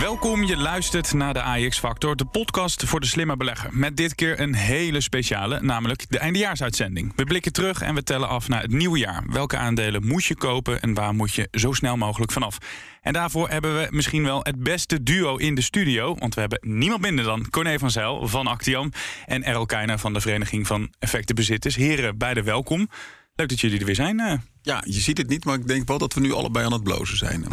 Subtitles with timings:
[0.00, 3.70] Welkom, je luistert naar de AX Factor, de podcast voor de slimme belegger.
[3.72, 7.12] Met dit keer een hele speciale, namelijk de eindejaarsuitzending.
[7.16, 9.24] We blikken terug en we tellen af naar het nieuwe jaar.
[9.26, 12.58] Welke aandelen moet je kopen en waar moet je zo snel mogelijk vanaf?
[13.02, 16.14] En daarvoor hebben we misschien wel het beste duo in de studio.
[16.18, 18.92] Want we hebben niemand minder dan Corné van Zijl van Actiam...
[19.26, 21.76] en Errol Keijner van de Vereniging van Effectenbezitters.
[21.76, 22.88] Heren, beide welkom.
[23.36, 24.20] Leuk dat jullie er weer zijn.
[24.20, 24.38] eh.
[24.62, 26.82] Ja, je ziet het niet, maar ik denk wel dat we nu allebei aan het
[26.82, 27.44] blozen zijn.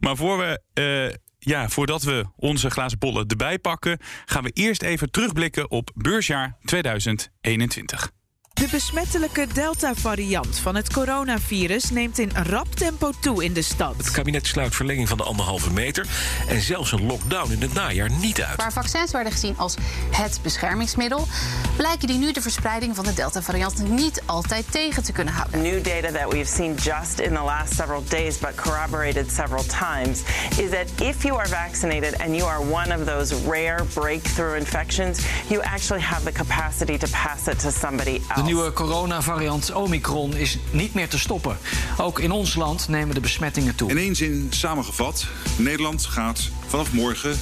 [0.00, 4.82] Maar voor we, eh, ja, voordat we onze glazen bollen erbij pakken, gaan we eerst
[4.82, 8.10] even terugblikken op beursjaar 2021.
[8.56, 13.94] De besmettelijke Delta-variant van het coronavirus neemt in rap tempo toe in de stad.
[13.96, 16.06] Het kabinet sluit verlenging van de anderhalve meter
[16.48, 18.56] en zelfs een lockdown in het najaar niet uit.
[18.56, 19.74] Waar vaccins werden gezien als
[20.10, 21.26] het beschermingsmiddel,
[21.76, 25.62] blijken die nu de verspreiding van de Delta-variant niet altijd tegen te kunnen houden.
[25.62, 30.20] New data that we've seen just in the last several days, but corroborated several times,
[30.58, 35.18] is that if you are vaccinated and you are one of those rare breakthrough infections,
[35.48, 38.45] you actually have the capacity to pass it to somebody else.
[38.46, 41.58] Nieuwe coronavariant Omicron is niet meer te stoppen.
[41.96, 43.90] Ook in ons land nemen de besmettingen toe.
[43.90, 45.26] In één zin samengevat:
[45.58, 47.38] Nederland gaat vanaf morgen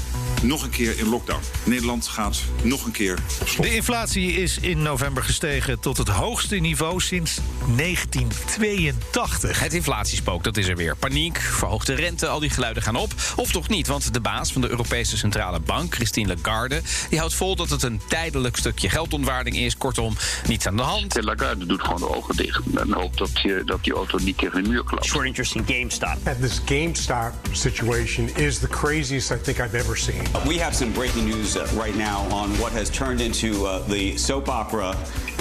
[0.47, 1.41] nog een keer in lockdown.
[1.65, 3.67] Nederland gaat nog een keer op slot.
[3.67, 7.39] De inflatie is in november gestegen tot het hoogste niveau sinds
[7.77, 9.61] 1982.
[9.61, 10.97] Het inflatiespook, dat is er weer.
[10.97, 13.13] Paniek, verhoogde rente, al die geluiden gaan op.
[13.37, 16.83] Of toch niet, want de baas van de Europese Centrale Bank, Christine Lagarde...
[17.09, 19.77] die houdt vol dat het een tijdelijk stukje geldontwaarding is.
[19.77, 21.23] Kortom, niets aan de hand.
[21.23, 24.63] Lagarde doet gewoon de ogen dicht en hoopt dat, je, dat die auto niet tegen
[24.63, 25.05] de muur klapt.
[25.05, 26.17] Short interest in GameStop.
[26.25, 30.34] And this GameStop situation is the craziest I think I've ever seen.
[30.43, 34.17] We have some breaking news uh, right now on what has turned into uh, the
[34.19, 34.95] soap opera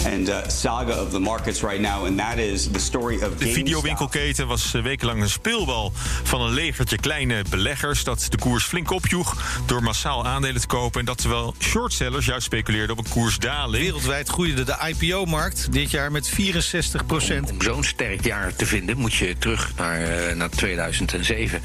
[0.06, 3.52] and uh, saga of the markets right now, and that is the story of De
[3.52, 5.92] videowinkelketen was wekenlang een speelbal
[6.24, 8.04] van een legertje kleine beleggers...
[8.04, 11.00] dat de koers flink opjoeg door massaal aandelen te kopen...
[11.00, 13.84] en dat terwijl shortsellers juist speculeerden op een koersdaling.
[13.84, 17.52] Wereldwijd groeide de IPO-markt dit jaar met 64 procent.
[17.52, 21.62] Om zo'n sterk jaar te vinden moet je terug naar, naar 2007.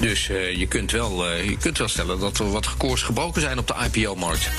[0.00, 3.66] Dus je, kunt wel, je kunt wel stellen dat er wat koers gebroken zijn op
[3.66, 4.50] de IPO-markt.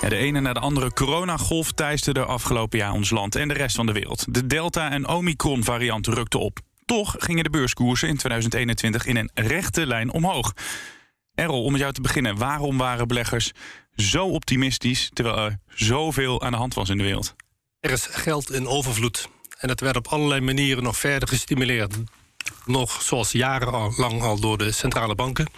[0.00, 3.76] Ja, de ene na de andere coronagolf teisterde afgelopen jaar ons land en de rest
[3.76, 4.24] van de wereld.
[4.28, 6.58] De Delta- en Omicron-variant rukten op.
[6.84, 10.52] Toch gingen de beurskoersen in 2021 in een rechte lijn omhoog.
[11.34, 13.52] Errol, om met jou te beginnen, waarom waren beleggers
[13.96, 17.34] zo optimistisch terwijl er zoveel aan de hand was in de wereld?
[17.80, 19.28] Er is geld in overvloed.
[19.58, 21.94] En dat werd op allerlei manieren nog verder gestimuleerd.
[22.66, 25.50] Nog zoals jarenlang al door de centrale banken.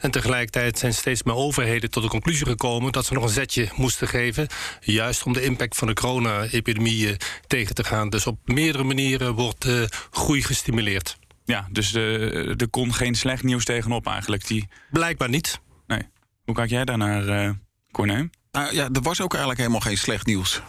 [0.00, 3.68] En tegelijkertijd zijn steeds meer overheden tot de conclusie gekomen dat ze nog een zetje
[3.74, 4.46] moesten geven.
[4.80, 8.10] Juist om de impact van de corona-epidemie eh, tegen te gaan.
[8.10, 11.16] Dus op meerdere manieren wordt eh, groei gestimuleerd.
[11.44, 14.46] Ja, dus eh, er kon geen slecht nieuws tegenop eigenlijk.
[14.46, 14.68] Die...
[14.90, 15.60] Blijkbaar niet.
[15.86, 16.02] Nee.
[16.44, 17.50] Hoe kijk jij daarnaar, eh
[17.92, 18.28] Corné?
[18.52, 20.62] Nou ja, er was ook eigenlijk helemaal geen slecht nieuws.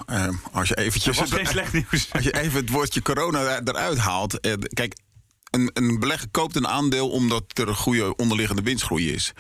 [0.52, 1.18] Als je eventjes...
[1.18, 2.08] Er was geen slecht nieuws.
[2.14, 4.40] Als je even het woordje corona er- eruit haalt.
[4.74, 4.96] kijk,
[5.52, 9.34] een, een belegger koopt een aandeel omdat er een goede onderliggende winstgroei is.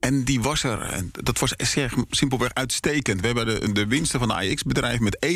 [0.00, 0.80] En die was er.
[0.80, 1.54] En dat was
[2.10, 3.20] simpelweg uitstekend.
[3.20, 5.26] We hebben de, de winsten van de AX-bedrijf met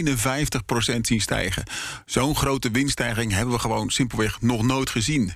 [0.95, 1.65] 51% zien stijgen.
[2.07, 5.33] Zo'n grote winststijging hebben we gewoon simpelweg nog nooit gezien.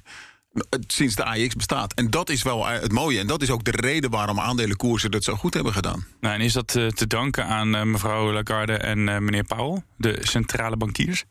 [0.86, 1.94] Sinds de AX bestaat.
[1.94, 3.18] En dat is wel eh, het mooie.
[3.18, 6.06] En dat is ook de reden waarom aandelenkoersen het zo goed hebben gedaan.
[6.20, 10.18] Nou, en is dat eh, te danken aan eh, mevrouw Lagarde en meneer Powell, de
[10.20, 11.24] centrale bankiers?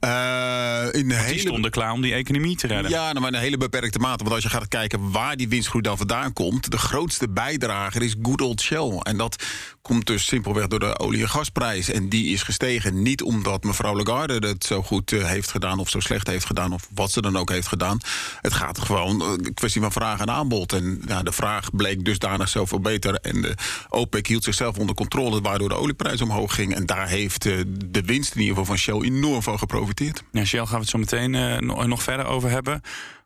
[0.00, 1.38] Eh, in de Die hele...
[1.38, 2.90] stonden klaar om die economie te redden.
[2.90, 4.24] Ja, nou, maar in een hele beperkte mate.
[4.24, 6.70] Want als je gaat kijken waar die winstgroei dan vandaan komt...
[6.70, 8.98] de grootste bijdrager is good old Shell.
[9.02, 9.44] En dat
[9.82, 11.88] komt dus simpelweg door de olie- en gasprijs.
[11.88, 15.78] En die is gestegen niet omdat mevrouw Lagarde het zo goed eh, heeft gedaan...
[15.78, 17.98] of zo slecht heeft gedaan, of wat ze dan ook heeft gedaan.
[18.40, 20.72] Het gaat gewoon eh, een kwestie van vraag en aanbod.
[20.72, 23.14] En ja, de vraag bleek dusdanig zoveel beter.
[23.14, 23.54] En de
[23.88, 25.40] OPEC hield zichzelf onder controle...
[25.40, 26.74] waardoor de olieprijs omhoog ging.
[26.74, 30.22] En daar heeft eh, de winst in ieder geval van Shell enorm van geprofiteerd.
[30.44, 32.80] Shell gaan we het zo meteen eh, no- nog verder over hebben.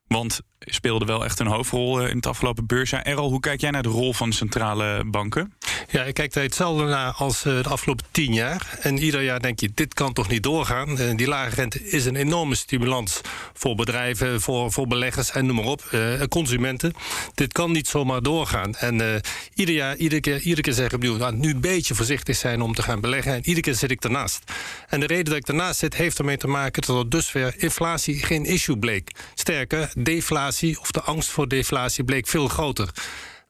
[0.06, 3.02] Want speelde wel echt een hoofdrol eh, in het afgelopen beursjaar.
[3.02, 5.52] Errol, hoe kijk jij naar de rol van centrale banken?
[5.90, 8.78] Ja, ik kijk er hetzelfde naar als uh, de afgelopen tien jaar.
[8.80, 11.00] En ieder jaar denk je, dit kan toch niet doorgaan.
[11.00, 13.20] Uh, die lage rente is een enorme stimulans
[13.52, 15.82] voor bedrijven, voor, voor beleggers en noem maar op,
[16.28, 16.92] consumenten.
[17.34, 18.74] Dit kan niet zomaar doorgaan.
[18.74, 19.22] En
[19.54, 22.74] ieder jaar, iedere keer, iedere keer zeggen we nou, nu een beetje voorzichtig zijn om
[22.74, 23.32] te gaan beleggen.
[23.32, 24.52] En iedere keer zit ik ernaast.
[24.88, 28.24] En de reden dat ik ernaast zit, heeft ermee te maken dat er dusver inflatie
[28.24, 29.10] geen issue bleek.
[29.34, 32.90] Sterker, deflatie of de angst voor deflatie bleek veel groter.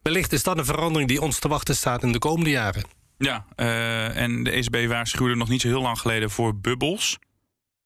[0.02, 2.84] Wellicht is dat een verandering die ons te wachten staat in de komende jaren.
[3.18, 7.18] Ja, uh, en de ECB waarschuwde nog niet zo heel lang geleden voor bubbels.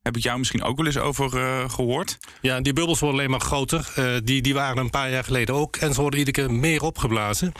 [0.08, 2.19] Heb ik jou misschien ook wel eens over uh, gehoord?
[2.40, 3.93] Ja, die bubbels worden alleen maar groter.
[3.99, 5.76] Uh, die, die waren een paar jaar geleden ook.
[5.76, 7.52] En ze worden iedere keer meer opgeblazen.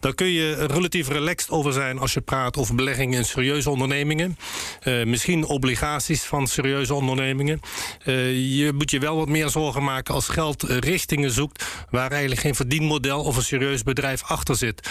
[0.00, 4.38] Daar kun je relatief relaxed over zijn als je praat over beleggingen in serieuze ondernemingen.
[4.84, 7.60] Uh, misschien obligaties van serieuze ondernemingen.
[8.04, 12.54] je moet je wel wat meer zorgen maken als geld richtingen zoekt waar eigenlijk geen
[12.54, 14.90] verdienmodel of een serieus bedrijf achter zit.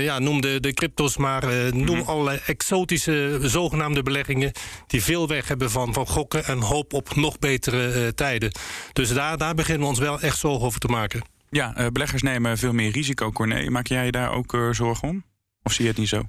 [0.00, 1.46] ja, noem de, de cryptos maar.
[1.72, 2.08] noem mm -hmm.
[2.08, 4.52] allerlei exotische zogenaamde beleggingen
[4.86, 8.52] die veel weg hebben van, van gokken en hoop op nog betere uh, tijden.
[8.92, 11.22] Dus daar, daar beginnen we ons wel echt zorgen over te maken.
[11.50, 13.70] Ja, uh, beleggers nemen veel meer risico, Corné.
[13.70, 15.24] Maak jij je daar ook uh, zorgen om?
[15.62, 16.22] Of zie je het niet zo?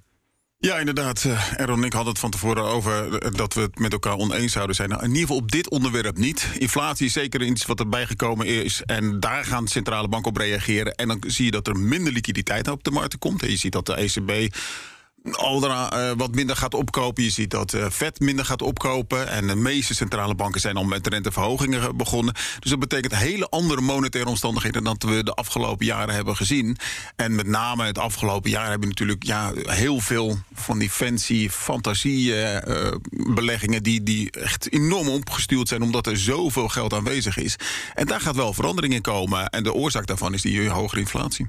[0.61, 1.25] Ja, inderdaad.
[1.55, 4.75] Errol en ik hadden het van tevoren over dat we het met elkaar oneens zouden
[4.75, 4.89] zijn.
[4.89, 6.47] Nou, in ieder geval op dit onderwerp niet.
[6.57, 8.81] Inflatie is zeker iets wat erbij gekomen is.
[8.85, 10.95] En daar gaan de centrale banken op reageren.
[10.95, 13.43] En dan zie je dat er minder liquiditeit op de markt komt.
[13.43, 14.55] En je ziet dat de ECB
[15.31, 17.23] Aldera uh, wat minder gaat opkopen.
[17.23, 19.29] Je ziet dat uh, Fed minder gaat opkopen.
[19.29, 22.33] En de meeste centrale banken zijn al met renteverhogingen begonnen.
[22.59, 26.77] Dus dat betekent hele andere monetaire omstandigheden dan we de afgelopen jaren hebben gezien.
[27.15, 31.49] En met name het afgelopen jaar hebben we natuurlijk ja, heel veel van die fancy
[31.49, 37.55] fantasiebeleggingen uh, die, die echt enorm opgestuurd zijn omdat er zoveel geld aanwezig is.
[37.93, 39.49] En daar gaat wel verandering in komen.
[39.49, 41.47] En de oorzaak daarvan is die hogere inflatie.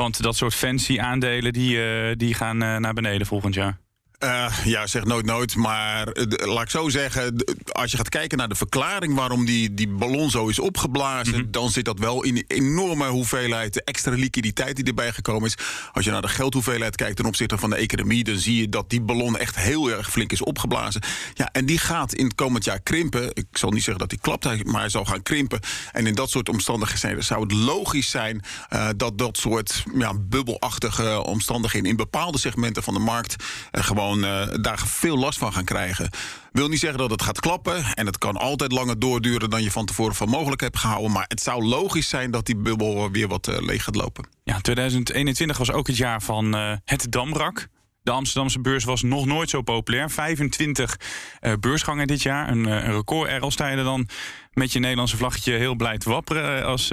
[0.00, 3.78] Want dat soort fancy aandelen die, uh, die gaan uh, naar beneden volgend jaar.
[4.24, 5.56] Uh, ja, zeg nooit nooit.
[5.56, 9.74] Maar uh, laat ik zo zeggen, als je gaat kijken naar de verklaring waarom die,
[9.74, 11.50] die ballon zo is opgeblazen, mm -hmm.
[11.50, 15.56] dan zit dat wel in een enorme hoeveelheid extra liquiditeit die erbij gekomen is.
[15.92, 18.90] Als je naar de geldhoeveelheid kijkt ten opzichte van de economie, dan zie je dat
[18.90, 21.02] die ballon echt heel erg flink is opgeblazen.
[21.34, 23.30] Ja, en die gaat in het komend jaar krimpen.
[23.34, 25.60] Ik zal niet zeggen dat die klapt, maar hij zal gaan krimpen.
[25.92, 31.24] En in dat soort omstandigheden zou het logisch zijn uh, dat dat soort ja, bubbelachtige
[31.24, 33.36] omstandigheden in bepaalde segmenten van de markt
[33.70, 36.10] gewoon uh, daar veel last van gaan krijgen.
[36.52, 37.84] Wil niet zeggen dat het gaat klappen.
[37.94, 41.12] En het kan altijd langer doorduren dan je van tevoren van mogelijk hebt gehouden.
[41.12, 44.28] Maar het zou logisch zijn dat die bubbel weer wat uh, leeg gaat lopen.
[44.44, 47.68] Ja, 2021 was ook het jaar van uh, het Damrak.
[48.02, 50.10] De Amsterdamse beurs was nog nooit zo populair.
[50.10, 50.96] 25
[51.40, 52.48] uh, beursgangen dit jaar.
[52.48, 53.28] Een, een record.
[53.28, 54.08] Errol, er dan
[54.52, 56.90] met je Nederlandse vlaggetje heel blij te wapperen als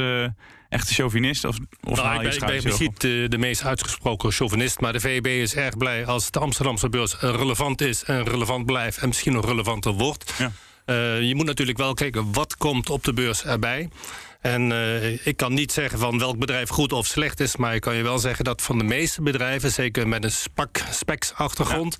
[0.69, 1.45] echte chauvinist?
[1.45, 4.79] Of, of nou, ik ben, ik ben niet de, de, meest uitgesproken chauvinist.
[4.79, 8.97] Maar de VEB is erg blij als de Amsterdamse beurs relevant is en relevant blijft
[8.97, 10.33] en misschien nog relevanter wordt.
[10.37, 10.51] Ja.
[10.85, 13.89] Uh, je moet natuurlijk wel kijken wat komt op de beurs erbij.
[14.47, 17.81] En uh, ik kan niet zeggen van welk bedrijf goed of slecht is, maar ik
[17.81, 21.97] kan je wel zeggen dat van de meeste bedrijven, zeker met een SPAC, specs-achtergrond,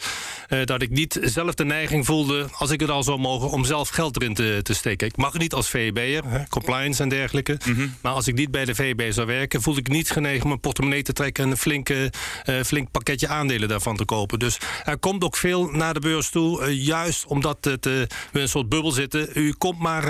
[0.48, 0.58] ja.
[0.58, 3.66] uh, dat ik niet zelf de neiging voelde, als ik het al zou mogen, om
[3.66, 5.08] zelf geld erin te, te steken.
[5.08, 7.96] Ik mag niet als VEB'er, compliance en dergelijke, mm -hmm.
[8.02, 10.60] maar als ik niet bij de VEB zou werken, voelde ik niet genegen om een
[10.60, 12.12] portemonnee te trekken en een flinke,
[12.46, 14.40] uh, flink pakketje aandelen daarvan te kopen.
[14.40, 18.70] Dus er komt ook veel naar de beurs toe, juist omdat het, we een soort
[18.70, 19.30] bubbel zitten.
[19.34, 20.04] U komt maar,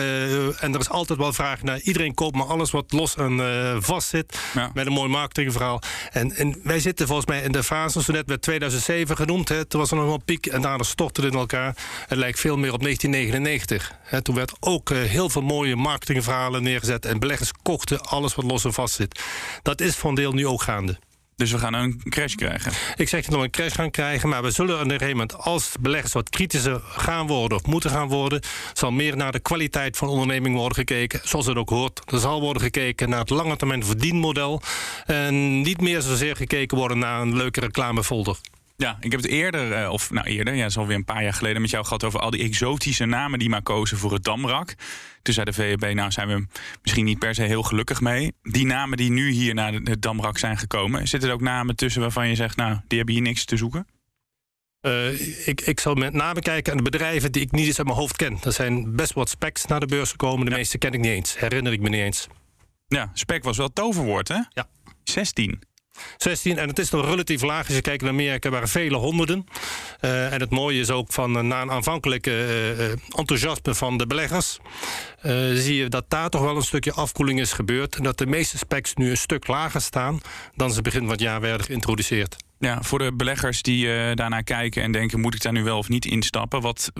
[0.60, 4.08] en er is altijd wel vraag naar iedereen maar alles wat los en uh, vast
[4.08, 4.40] zit.
[4.54, 4.72] Ja.
[4.74, 5.82] Met een mooi marketingverhaal.
[6.12, 9.50] En, en wij zitten volgens mij in de fase, zo net werd 2007 genoemd.
[9.50, 11.76] Hè, toen was er nog een piek en daarna stortte het in elkaar.
[12.08, 13.96] Het lijkt veel meer op 1999.
[14.04, 17.06] Hè, toen werd ook uh, heel veel mooie marketingverhalen neergezet.
[17.06, 19.22] En beleggers kochten alles wat los en vast zit.
[19.62, 20.98] Dat is voor een deel nu ook gaande.
[21.38, 22.72] Dus we gaan een crash krijgen?
[22.96, 25.38] Ik zeg dat we een crash gaan krijgen, maar we zullen op een gegeven moment,
[25.38, 28.42] als beleggers wat kritischer gaan worden of moeten gaan worden,
[28.74, 32.02] zal meer naar de kwaliteit van de onderneming worden gekeken, zoals het ook hoort.
[32.12, 34.62] Er zal worden gekeken naar het lange termijn verdienmodel
[35.06, 38.38] en niet meer zozeer gekeken worden naar een leuke reclamefolder.
[38.80, 41.34] Ja, ik heb het eerder, uh, of nou eerder, ja, is alweer een paar jaar
[41.34, 44.74] geleden met jou gehad over al die exotische namen die maar kozen voor het Damrak.
[45.22, 46.46] Toen zei de VEB, nou zijn we
[46.82, 48.34] misschien niet per se heel gelukkig mee.
[48.42, 52.02] Die namen die nu hier naar het Damrak zijn gekomen, zitten er ook namen tussen
[52.02, 53.88] waarvan je zegt, nou, die hebben hier niks te zoeken?
[54.82, 57.88] Uh, ik, ik zal met name kijken aan de bedrijven die ik niet eens uit
[57.88, 58.38] mijn hoofd ken.
[58.44, 60.46] Er zijn best wat specs naar de beurs gekomen.
[60.46, 60.58] De ja.
[60.58, 61.40] meeste ken ik niet eens.
[61.40, 62.28] Herinner ik me niet eens.
[62.88, 64.40] Ja, spec was wel het toverwoord, hè?
[64.50, 64.68] Ja.
[65.04, 65.62] 16.
[66.18, 66.58] 16.
[66.58, 67.66] En het is nog relatief laag.
[67.66, 69.46] Als je kijkt naar Amerika waren vele honderden.
[70.02, 72.32] Uh, en het mooie is ook van uh, na een aanvankelijke
[72.78, 74.58] uh, enthousiasme van de beleggers.
[75.54, 77.96] zie je dat daar toch wel een stukje afkoeling is gebeurd.
[77.96, 80.20] En dat de meeste specs nu een stuk lager staan
[80.56, 82.36] dan ze begin van het jaar werden geïntroduceerd.
[82.60, 83.86] Ja, voor de beleggers die
[84.16, 86.62] daarnaar kijken en denken: moet ik daar nu wel of niet instappen?
[86.62, 86.92] Wat,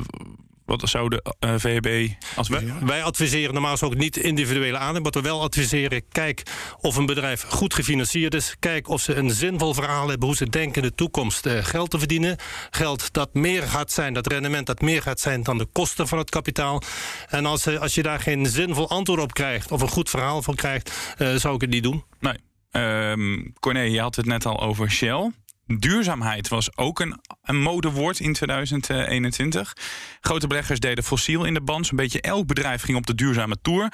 [0.68, 2.80] wat zou de uh, VEB adviseren?
[2.80, 5.04] Wij, wij, adviseren normaal ook niet individuele aandelen.
[5.04, 6.44] Wat we wel adviseren, kijk
[6.82, 8.56] of een bedrijf goed gefinancierd is.
[8.60, 11.90] Kijk of ze een zinvol verhaal hebben hoe ze denken in de toekomst uh, geld
[11.90, 12.38] te verdienen.
[12.70, 16.18] Geld dat meer gaat zijn, dat rendement dat meer gaat zijn dan de kosten van
[16.18, 16.82] het kapitaal.
[17.30, 20.42] En als, uh, als je daar geen zinvol antwoord op krijgt of een goed verhaal
[20.42, 22.04] van krijgt, zou ik het niet doen.
[22.20, 22.36] Nee.
[22.72, 25.32] Um, Corné, je had het net al over Shell.
[25.68, 29.74] Duurzaamheid was ook een, een modewoord in 2021.
[30.22, 31.86] Grote beleggers deden fossiel in de band.
[31.86, 33.94] Zo'n beetje elk bedrijf ging op de duurzame tour.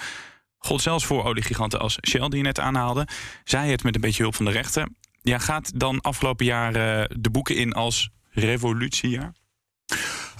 [0.57, 3.07] God zelfs voor oliegiganten als Shell, die je net aanhaalde.
[3.43, 4.87] Zij het met een beetje hulp van de rechter.
[5.21, 6.73] Ja, gaat dan afgelopen jaar
[7.09, 9.33] de boeken in als revolutiejaar?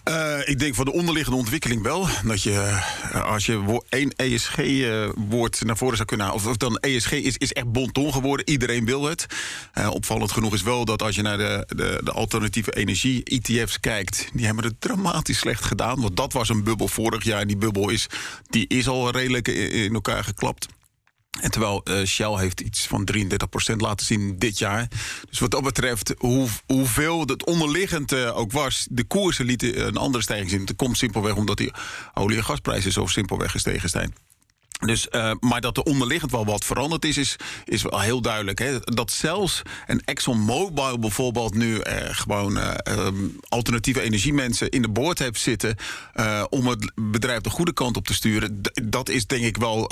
[0.09, 2.07] Uh, ik denk voor de onderliggende ontwikkeling wel.
[2.25, 2.81] Dat je,
[3.25, 6.43] als je één ESG-woord uh, naar voren zou kunnen halen.
[6.45, 8.49] Of, dan ESG is, is echt bonton geworden.
[8.49, 9.25] Iedereen wil het.
[9.89, 14.29] Opvallend genoeg is wel dat als je naar de, de, de alternatieve energie-ETF's kijkt.
[14.33, 16.01] Die hebben het dramatisch slecht gedaan.
[16.01, 17.41] Want dat was een bubbel vorig jaar.
[17.41, 18.07] En die bubbel is,
[18.49, 20.67] die is al redelijk in elkaar geklapt.
[21.41, 24.87] En terwijl uh, Shell heeft iets van 33% laten zien dit jaar.
[25.29, 28.87] Dus wat dat betreft, hoe, hoeveel het onderliggend uh, ook was...
[28.89, 30.65] de koersen lieten een andere stijging zien.
[30.65, 31.71] Dat komt simpelweg omdat die
[32.13, 34.13] olie- en gasprijzen zo simpelweg gestegen zijn.
[34.85, 37.35] Dus, uh, maar dat er onderliggend wel wat veranderd is, is,
[37.65, 38.59] is wel heel duidelijk.
[38.59, 38.79] Hè?
[38.79, 45.19] Dat zelfs een ExxonMobil bijvoorbeeld nu uh, gewoon uh, um, alternatieve energiemensen in de boord
[45.19, 45.75] heeft zitten
[46.49, 48.61] om het bedrijf de goede kant op te sturen.
[48.83, 49.87] Dat is denk ik wel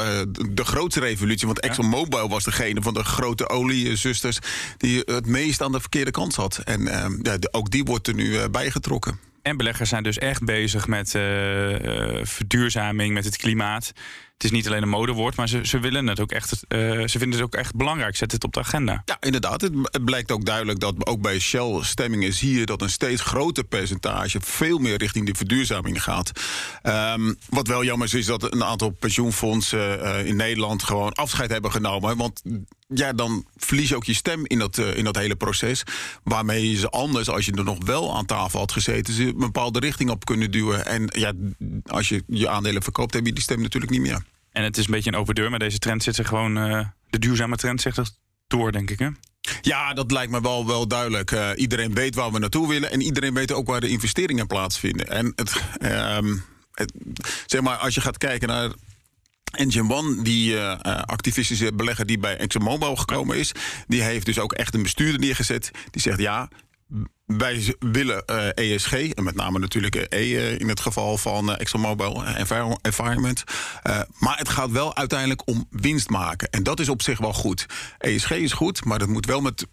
[0.52, 1.48] de grootste revolutie.
[1.48, 4.40] Want ExxonMobil was degene van de grote oliezusters
[4.78, 6.58] die het meest aan de verkeerde kant zat.
[6.58, 6.84] En
[7.22, 9.20] ja, ook die wordt er nu bijgetrokken.
[9.42, 11.10] En beleggers zijn dus echt bezig met
[12.24, 13.94] verduurzaming, met het klimaat
[14.42, 16.52] het is niet alleen een modewoord, maar ze, ze willen het ook echt.
[16.52, 18.16] Uh, ze vinden het ook echt belangrijk.
[18.16, 19.02] Zet het op de agenda.
[19.06, 19.62] Ja, inderdaad.
[19.62, 23.64] Het, blijkt ook duidelijk dat ook bij Shell stemmingen zie je dat een steeds groter
[23.64, 26.32] percentage veel meer richting de verduurzaming gaat.
[26.84, 31.52] Um, wat wel jammer is, is dat een aantal pensioenfondsen uh, in Nederland gewoon afscheid
[31.52, 32.18] hebben genomen.
[32.18, 32.42] Want
[32.88, 35.84] ja, dan verlies je ook je stem in dat, uh, in dat hele proces.
[36.24, 39.80] Waarmee ze anders, als je er nog wel aan tafel had gezeten, ze een bepaalde
[39.80, 40.86] richting op kunnen duwen.
[40.86, 41.32] En ja,
[41.86, 44.24] als je je aandelen verkoopt, heb je die stem natuurlijk niet meer.
[44.52, 46.58] En het is een beetje een open deur, maar deze trend zit er gewoon.
[46.58, 48.18] Uh, de duurzame trend zegt het
[48.48, 49.00] door, denk ik.
[49.00, 49.10] Hè?
[49.62, 51.32] Ja, dat lijkt me wel, wel duidelijk.
[51.32, 55.08] Uh, iedereen weet waar we naartoe willen en iedereen weet ook waar de investeringen plaatsvinden.
[55.08, 55.62] En het,
[56.72, 56.94] het,
[57.46, 58.72] zeg maar, als je gaat kijken naar
[59.52, 63.52] Engine One, die uh, activistische belegger die bij ExxonMobil gekomen is,
[63.88, 65.72] die heeft dus ook echt een bestuurder neergezet.
[65.92, 66.50] Die zegt ja.
[67.38, 72.26] Wij willen ESG, en met name natuurlijk E uh, in het geval van uh, ExxonMobil
[72.82, 73.44] Environment.
[74.20, 76.50] maar het gaat wel uiteindelijk om winst maken.
[76.50, 77.66] En dat is op zich wel goed.
[77.98, 79.68] ESG is goed, maar het moet wel, met,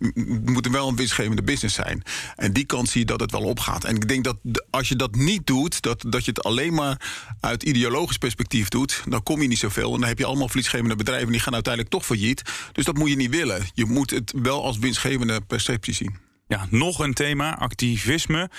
[0.45, 2.03] moet wel een winstgevende business zijn.
[2.37, 3.85] En die kant zie je dat het wel opgaat.
[3.85, 4.37] En ik denk dat
[4.71, 7.01] als je dat niet doet, dat, dat je het alleen maar
[7.41, 9.95] uit ideologisch perspectief doet, dan kom je niet zoveel.
[9.95, 12.43] En dan heb je allemaal verliesgevende bedrijven die gaan uiteindelijk toch failliet.
[12.73, 13.67] Dus dat moet je niet willen.
[13.75, 16.28] Je moet het wel als winstgevende perceptie zien.
[16.49, 18.51] Ja, nog een thema, activisme.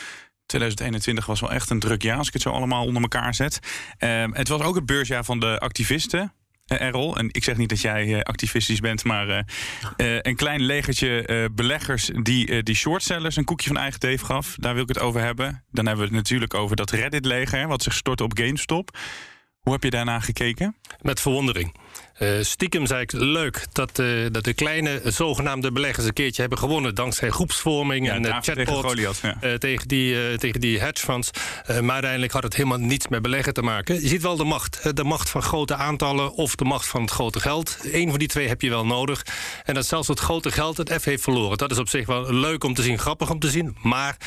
[0.46, 3.60] 2021 was wel echt een druk jaar als ik het zo allemaal onder elkaar zet.
[4.00, 6.34] Uh, het was ook het beursjaar van de activisten.
[6.68, 9.40] Uh, Errol, en ik zeg niet dat jij uh, activistisch bent, maar uh,
[10.22, 14.56] een klein legertje beleggers die die shortsellers een koekje van eigen teef gaf.
[14.60, 15.64] Daar wil ik het over hebben.
[15.72, 18.98] Dan hebben we het natuurlijk over dat Reddit-leger, wat zich stortte op GameStop.
[19.60, 20.76] Hoe heb je daarna gekeken?
[21.02, 21.76] Met verwondering.
[22.20, 26.60] Uh, stiekem zei ik leuk dat, uh, dat de kleine zogenaamde beleggers een keertje hebben
[26.60, 26.96] gewonnen.
[26.96, 29.58] Dankzij groepsvorming ja, en uh, chatbot tegen, Goliath, ja.
[29.58, 31.30] tegen, die, tegen die hedge funds.
[31.82, 34.02] maar uiteindelijk had het helemaal niets met beleggen te maken.
[34.02, 34.96] Je ziet wel de macht.
[34.96, 37.78] de macht van grote aantallen of de macht van het grote geld.
[37.84, 39.26] Eén van die twee heb je wel nodig.
[39.66, 41.58] En dat zelfs het grote geld het F heeft verloren.
[41.58, 43.78] Dat is op zich wel leuk om te zien, grappig om te zien.
[43.82, 44.18] Maar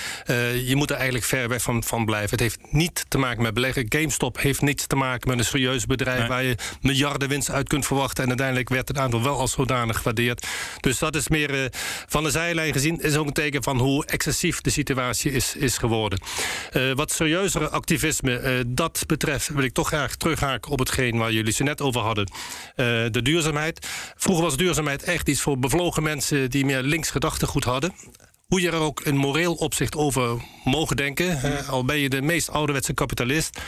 [0.65, 2.31] je moet er eigenlijk ver weg van, van blijven.
[2.31, 3.87] Het heeft niet te maken met beleggen.
[3.89, 6.19] GameStop heeft niets te maken met een serieus bedrijf...
[6.19, 6.29] Nee.
[6.29, 8.23] waar je miljarden winst uit kunt verwachten.
[8.23, 10.47] En uiteindelijk werd het aantal wel als zodanig gewaardeerd.
[10.81, 11.67] Dus dat is meer uh,
[12.07, 13.01] van de zijlijn gezien.
[13.01, 16.21] Is ook een teken van hoe excessief de situatie is, is geworden.
[16.73, 19.49] Uh, wat serieuzere activisme uh, dat betreft...
[19.49, 22.31] wil ik toch graag terughaken op hetgeen waar jullie ze net over hadden.
[23.11, 23.87] de duurzaamheid.
[24.17, 26.51] Vroeger was duurzaamheid echt iets voor bevlogen mensen...
[26.51, 27.95] die meer links gedachtegoed hadden
[28.53, 31.39] hoe je er ook in moreel opzicht over mogen denken.
[31.67, 33.61] Al ben je de meest ouderwetse kapitalist.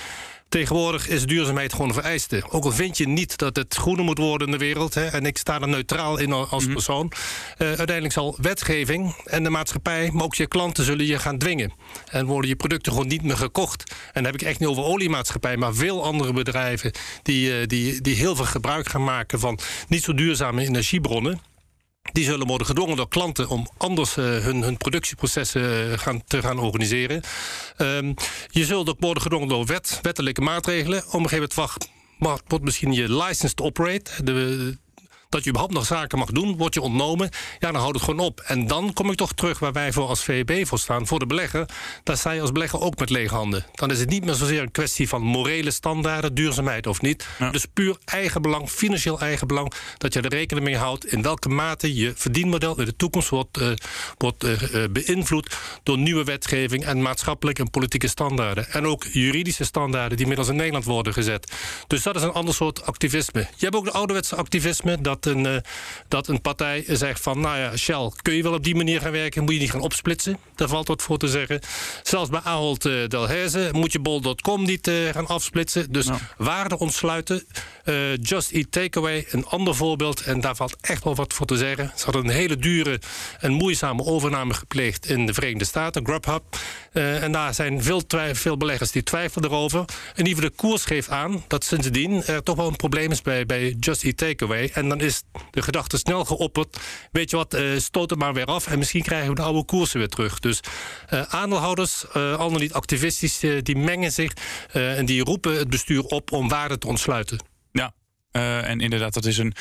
[0.54, 2.42] Tegenwoordig is duurzaamheid gewoon een vereiste.
[2.50, 4.94] Ook al vind je niet dat het groener moet worden in de wereld...
[4.94, 6.72] Hè, en ik sta er neutraal in als mm -hmm.
[6.72, 7.12] persoon...
[7.58, 10.10] Uh, uiteindelijk zal wetgeving en de maatschappij...
[10.12, 11.72] maar ook je klanten zullen je gaan dwingen.
[12.10, 13.90] En worden je producten gewoon niet meer gekocht.
[13.90, 15.56] En dan heb ik echt niet over oliemaatschappij...
[15.56, 16.92] maar veel andere bedrijven
[17.22, 19.40] die, uh, die, die heel veel gebruik gaan maken...
[19.40, 19.58] van
[19.88, 21.40] niet zo duurzame energiebronnen...
[22.12, 26.42] Die zullen worden gedwongen door klanten om anders uh, hun, hun, productieprocessen uh, gaan, te
[26.42, 27.22] gaan organiseren.
[27.78, 28.14] Um,
[28.50, 30.98] je zult ook worden gedwongen door wet, wettelijke maatregelen.
[30.98, 31.88] Op een gegeven moment wacht,
[32.46, 34.78] wordt misschien je license to operate, de,
[35.34, 37.30] dat je überhaupt nog zaken mag doen, wordt je ontnomen.
[37.58, 38.40] Ja, dan houdt het gewoon op.
[38.40, 41.26] En dan kom ik toch terug waar wij voor als VEB voor staan, voor de
[41.26, 41.68] belegger.
[42.02, 43.64] Daar sta je als belegger ook met lege handen.
[43.72, 47.26] Dan is het niet meer zozeer een kwestie van morele standaarden, duurzaamheid of niet.
[47.50, 52.12] Dus puur eigenbelang, financieel eigenbelang, dat je er rekening mee houdt in welke mate je
[52.16, 53.72] verdienmodel in de toekomst wordt, uh,
[54.18, 54.58] wordt uh,
[54.90, 58.70] beïnvloed door nieuwe wetgeving en maatschappelijke en politieke standaarden.
[58.70, 61.52] En ook juridische standaarden die inmiddels in Nederland worden gezet.
[61.86, 63.40] Dus dat is een ander soort activisme.
[63.56, 65.56] Je hebt ook de ouderwetse activisme, dat een, uh,
[66.08, 67.40] dat een partij zegt van...
[67.40, 69.44] nou ja, Shell, kun je wel op die manier gaan werken...
[69.44, 71.60] moet je niet gaan opsplitsen, daar valt wat voor te zeggen.
[72.02, 75.92] Zelfs bij Ahold uh, Delhaize moet je bol.com niet uh, gaan afsplitsen.
[75.92, 76.18] Dus nou.
[76.36, 77.46] waarde ontsluiten.
[78.20, 80.20] Just Eat Takeaway, een ander voorbeeld...
[80.20, 81.92] en daar valt echt wel wat voor te zeggen.
[81.96, 83.00] Ze hadden een hele dure
[83.40, 85.06] en moeizame overname gepleegd...
[85.06, 86.42] in de Verenigde Staten, Grubhub.
[86.94, 89.84] En daar zijn veel, veel beleggers die twijfelen erover.
[90.14, 93.46] En die de koers geeft aan dat sindsdien er toch wel een probleem is bij,
[93.46, 94.70] bij Just Eat Takeaway.
[94.74, 96.76] En dan is de gedachte snel geopperd.
[97.12, 98.66] Weet je wat, uh, stoot het maar weer af.
[98.66, 100.38] En misschien krijgen we de oude koersen weer terug.
[100.38, 100.60] Dus
[101.12, 104.32] uh, aandeelhouders, al dan niet activistisch, die mengen zich.
[104.72, 107.53] en die roepen het bestuur op om waarde te ontsluiten.
[108.36, 109.54] Uh, en inderdaad, dat is een,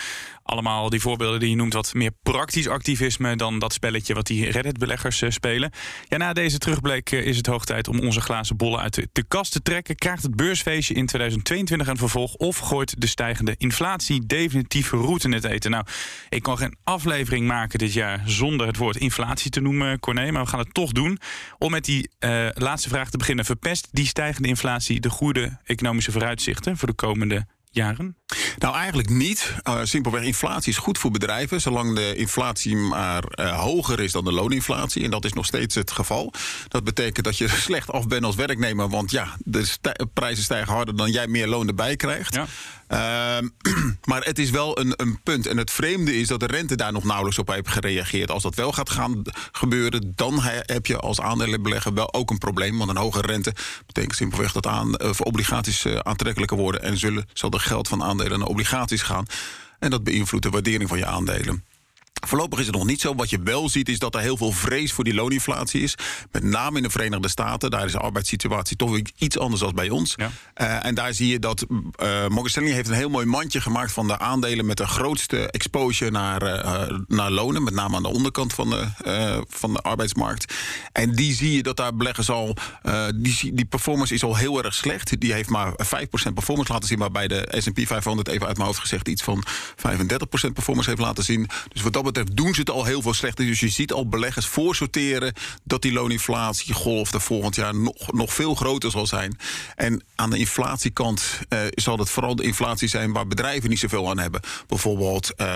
[0.43, 4.49] allemaal die voorbeelden die je noemt wat meer praktisch activisme dan dat spelletje wat die
[4.49, 5.71] Reddit-beleggers uh, spelen.
[6.07, 9.09] Ja, na deze terugblik uh, is het hoog tijd om onze glazen bollen uit de,
[9.11, 9.95] de, kast te trekken.
[9.95, 15.33] Krijgt het beursfeestje in 2022 een vervolg of gooit de stijgende inflatie definitief route in
[15.33, 15.71] het eten?
[15.71, 15.85] Nou,
[16.29, 20.43] ik kan geen aflevering maken dit jaar zonder het woord inflatie te noemen, Corné, maar
[20.43, 21.19] we gaan het toch doen.
[21.57, 22.09] Om met die
[22.53, 23.45] laatste vraag te beginnen.
[23.45, 28.22] Verpest die stijgende inflatie de goede economische vooruitzichten voor de komende jaren?
[28.57, 29.53] Nou, eigenlijk niet.
[29.67, 34.23] Uh, simpelweg, inflatie is goed voor bedrijven, zolang de inflatie maar uh, hoger is dan
[34.23, 35.03] de looninflatie.
[35.03, 36.33] En dat is nog steeds het geval.
[36.67, 39.65] Dat betekent dat je slecht af bent als werknemer, want ja, de
[40.13, 42.33] prijzen stijgen harder dan jij meer loon erbij krijgt.
[42.33, 42.45] Ja.
[42.93, 43.47] Uh,
[44.09, 45.47] maar het is wel een, een, punt.
[45.47, 48.31] En het vreemde is dat de rente daar nog nauwelijks op heeft gereageerd.
[48.31, 49.21] Als dat wel gaat gaan
[49.51, 52.77] gebeuren, dan heb je als aandelenbelegger wel ook een probleem.
[52.77, 53.53] Want een hogere rente
[53.85, 56.81] betekent simpelweg dat aan, voor obligaties aantrekkelijker worden.
[56.81, 59.25] En zullen, zal er geld van aandelen naar obligaties gaan.
[59.79, 61.63] En dat beïnvloedt de waardering van je aandelen.
[62.27, 63.15] Voorlopig is het nog niet zo.
[63.15, 65.95] Wat je wel ziet is dat er heel veel vrees voor die looninflatie is.
[66.31, 67.71] Met name in de Verenigde Staten.
[67.71, 70.13] Daar is de arbeidssituatie toch iets anders dan bij ons.
[70.15, 70.31] Ja.
[70.57, 73.91] Uh, en daar zie je dat uh, Morgan Stanley heeft een heel mooi mandje gemaakt
[73.91, 77.63] van de aandelen met de grootste exposure naar, uh, naar lonen.
[77.63, 80.53] Met name aan de onderkant van de, van de arbeidsmarkt.
[80.91, 82.55] En die zie je dat daar beleggers al.
[83.15, 85.19] die, die performance is al heel erg slecht.
[85.19, 85.75] Die heeft maar 5%
[86.33, 86.97] performance laten zien.
[86.97, 91.01] Maar bij de SP 500, even uit mijn hoofd gezegd, iets van 35% performance heeft
[91.01, 91.49] laten zien.
[91.67, 93.45] Dus wat dat betreft doen ze het al heel veel slechter.
[93.45, 98.55] Dus je ziet al beleggers voorsorteren dat die looninflatiegolf de volgend jaar nog, nog veel
[98.55, 99.37] groter zal zijn.
[99.75, 104.09] En aan de inflatiekant uh, zal het vooral de inflatie zijn waar bedrijven niet zoveel
[104.09, 104.41] aan hebben.
[104.67, 105.47] Bijvoorbeeld uh,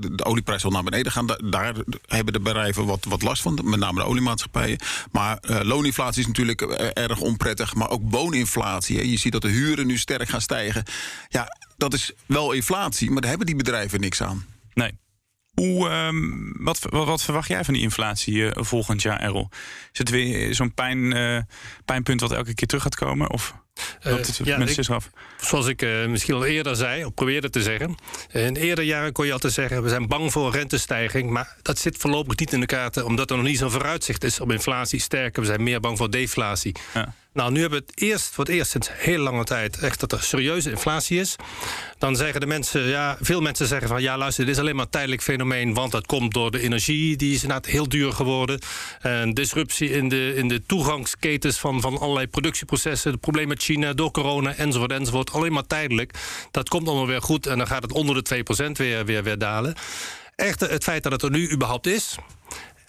[0.00, 1.26] de olieprijs zal naar beneden gaan.
[1.26, 1.74] Daar
[2.06, 4.78] hebben de bedrijven wat, wat last van, met name de oliemaatschappijen.
[5.12, 6.60] Maar looninflatie is natuurlijk
[6.92, 7.74] erg onprettig.
[7.74, 8.96] Maar ook wooninflatie.
[8.96, 9.02] Hè.
[9.02, 10.84] Je ziet dat de huren nu sterk gaan stijgen.
[11.28, 14.46] Ja, dat is wel inflatie, maar daar hebben die bedrijven niks aan.
[14.74, 14.98] Nee.
[15.54, 19.48] Hoe, um, wat, wat, wat, verwacht jij van die inflatie uh, volgend jaar, Errol?
[19.92, 21.38] Is het weer zo'n pijn, uh,
[21.84, 23.30] pijnpunt wat elke keer terug gaat komen?
[23.30, 23.54] Of
[24.06, 25.10] uh, het ja, ik, af?
[25.40, 27.94] Zoals ik misschien al eerder zei, of probeerde te zeggen.
[28.32, 29.82] In eerder jaren kon je altijd zeggen...
[29.82, 31.30] we zijn bang voor een rentestijging.
[31.30, 33.06] Maar dat zit voorlopig niet in de kaarten...
[33.06, 35.00] omdat er nog niet zo'n vooruitzicht is op inflatie.
[35.00, 36.76] Sterker, we zijn meer bang voor deflatie.
[36.94, 37.14] Ja.
[37.32, 40.12] Nou, nu hebben we het eerst, voor het eerst sinds heel lange tijd echt dat
[40.12, 41.36] er serieuze inflatie is.
[41.98, 44.84] Dan zeggen de mensen, ja, veel mensen zeggen van ja, luister, dit is alleen maar
[44.84, 48.60] een tijdelijk fenomeen, want dat komt door de energie, die is inderdaad heel duur geworden.
[49.00, 53.92] En disruptie in de, in de toegangsketens van, van allerlei productieprocessen, de problemen met China
[53.92, 55.32] door corona enzovoort enzovoort.
[55.32, 56.14] Alleen maar tijdelijk.
[56.50, 59.38] Dat komt allemaal weer goed en dan gaat het onder de 2% weer, weer, weer
[59.38, 59.74] dalen.
[60.36, 62.16] Echter, het feit dat het er nu überhaupt is,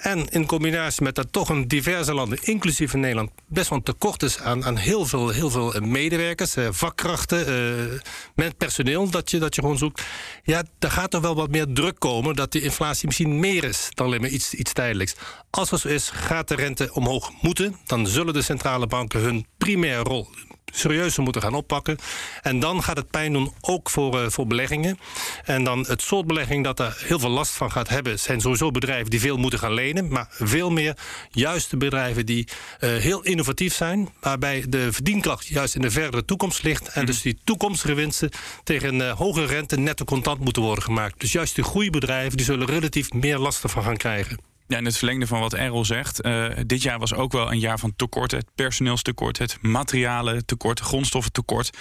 [0.03, 3.83] en in combinatie met dat toch een diverse landen, inclusief in Nederland, best wel een
[3.83, 7.99] tekort is aan, aan heel, veel, heel veel medewerkers, eh, vakkrachten, eh,
[8.35, 10.03] met personeel dat je, dat je gewoon zoekt.
[10.43, 13.89] Ja, daar gaat toch wel wat meer druk komen dat die inflatie misschien meer is
[13.93, 15.15] dan alleen maar iets, iets tijdelijks.
[15.49, 17.75] Als dat zo is, gaat de rente omhoog moeten.
[17.85, 20.27] Dan zullen de centrale banken hun primaire rol
[20.65, 21.97] serieuzer moeten gaan oppakken.
[22.41, 24.99] En dan gaat het pijn doen ook voor, uh, voor beleggingen.
[25.43, 28.19] En dan het soort belegging dat er heel veel last van gaat hebben...
[28.19, 30.07] zijn sowieso bedrijven die veel moeten gaan lenen.
[30.07, 30.97] Maar veel meer
[31.29, 32.47] juist de bedrijven die
[32.79, 34.09] uh, heel innovatief zijn...
[34.19, 36.87] waarbij de verdienkracht juist in de verdere toekomst ligt.
[36.87, 38.29] En dus die toekomstige winsten
[38.63, 41.19] tegen uh, hoge rente netto contant moeten worden gemaakt.
[41.19, 44.52] Dus juist die groeibedrijven die zullen relatief meer last ervan gaan krijgen.
[44.67, 46.25] Ja, in het verlengde van wat Errol zegt.
[46.25, 48.31] Uh, dit jaar was ook wel een jaar van tekort.
[48.31, 51.77] Het personeelstekort, het materialentekort, het grondstoffentekort.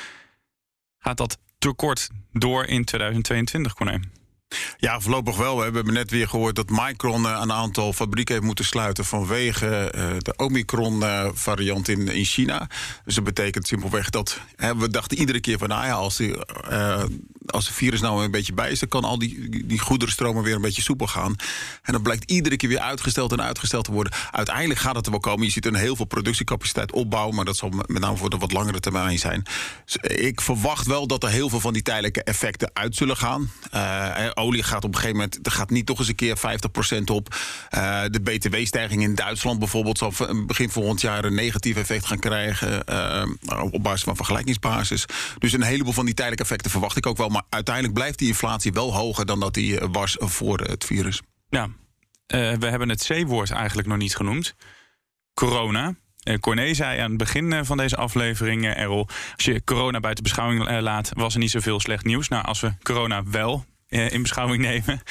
[0.98, 4.00] Gaat dat tekort door in 2022, Corné?
[4.76, 5.56] Ja, voorlopig wel.
[5.56, 9.92] We hebben net weer gehoord dat Micron uh, een aantal fabrieken heeft moeten sluiten vanwege
[9.96, 12.68] uh, de Omicron-variant in, in China.
[13.04, 16.34] Dus dat betekent simpelweg dat we dachten iedere keer van, nou ja, als, die,
[17.46, 20.54] als de virus nou een beetje bij is, dan kan al die, die goederenstromen weer
[20.54, 21.36] een beetje soepel gaan.
[21.82, 24.12] En dat blijkt iedere keer weer uitgesteld en uitgesteld te worden.
[24.30, 25.44] Uiteindelijk gaat het er wel komen.
[25.44, 28.52] Je ziet een heel veel productiecapaciteit opbouwen, maar dat zal met name voor de wat
[28.52, 29.44] langere termijn zijn.
[29.84, 33.50] Dus ik verwacht wel dat er heel veel van die tijdelijke effecten uit zullen gaan.
[33.74, 37.34] Uh, olie gaat op een gegeven moment, gaat niet toch eens een keer 50% op.
[37.76, 40.12] Uh, de btw-stijging in Duitsland bijvoorbeeld zal
[40.46, 42.82] begin volgend jaar een negatief effect gaan krijgen.
[42.90, 43.24] Uh,
[43.70, 45.04] op basis van vergelijkingsbasis.
[45.38, 47.28] Dus een heleboel van die tijdelijke effecten verwacht ik ook wel.
[47.28, 51.20] Maar uiteindelijk blijft die inflatie wel hoger dan dat die was voor het virus.
[51.48, 51.68] Ja,
[52.26, 54.54] we hebben het C-woord eigenlijk nog niet genoemd.
[55.34, 55.94] Corona.
[56.40, 59.08] Corné zei aan het begin van deze aflevering, Errol...
[59.36, 62.28] als je corona buiten beschouwing laat, was er niet zoveel slecht nieuws.
[62.28, 65.02] Nou, als we corona wel in beschouwing nemen...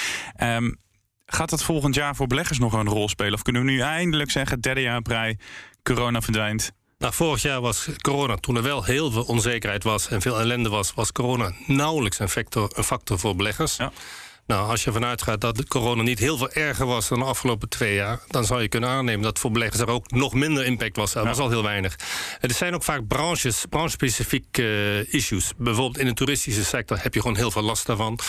[0.44, 0.80] Um,
[1.26, 3.34] gaat dat volgend jaar voor beleggers nog een rol spelen?
[3.34, 5.38] Of kunnen we nu eindelijk zeggen, derde jaar brei,
[5.84, 6.72] corona verdwijnt...
[6.98, 10.70] Nou, vorig jaar was corona, toen er wel heel veel onzekerheid was en veel ellende
[10.70, 13.76] was, was corona nauwelijks een factor, een factor voor beleggers.
[13.76, 13.92] Ja.
[14.52, 17.70] Nou, als je vanuit gaat dat corona niet heel veel erger was dan de afgelopen
[17.70, 20.96] twee jaar, dan zou je kunnen aannemen dat voor beleggers er ook nog minder impact
[20.96, 21.14] was.
[21.14, 21.96] Dat was al heel weinig.
[22.40, 25.52] Er zijn ook vaak branches, branchespecifieke uh, issues.
[25.58, 28.20] Bijvoorbeeld in de toeristische sector heb je gewoon heel veel last daarvan.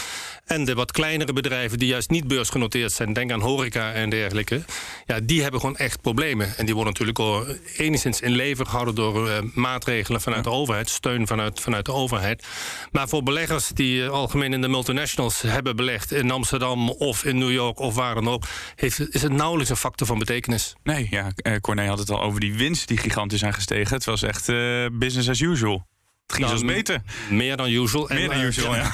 [0.44, 4.62] En de wat kleinere bedrijven die juist niet beursgenoteerd zijn, denk aan horeca en dergelijke,
[5.06, 6.56] ja, die hebben gewoon echt problemen.
[6.56, 7.44] En die worden natuurlijk al
[7.76, 10.50] enigszins in leven gehouden door uh, maatregelen vanuit ja.
[10.50, 12.46] de overheid, steun vanuit, vanuit de overheid.
[12.92, 17.38] Maar voor beleggers die uh, algemeen in de multinationals hebben belegd, in Amsterdam of in
[17.38, 18.44] New York of waar dan ook,
[18.74, 20.74] heeft, is het nauwelijks een factor van betekenis.
[20.82, 23.94] Nee, ja, uh, Corné had het al over die winst die gigantisch zijn gestegen.
[23.94, 25.86] Het was echt uh, business as usual.
[26.26, 27.02] Het ging zelfs beter.
[27.30, 28.06] Meer dan usual.
[28.08, 28.92] Meer en, dan usual, ja.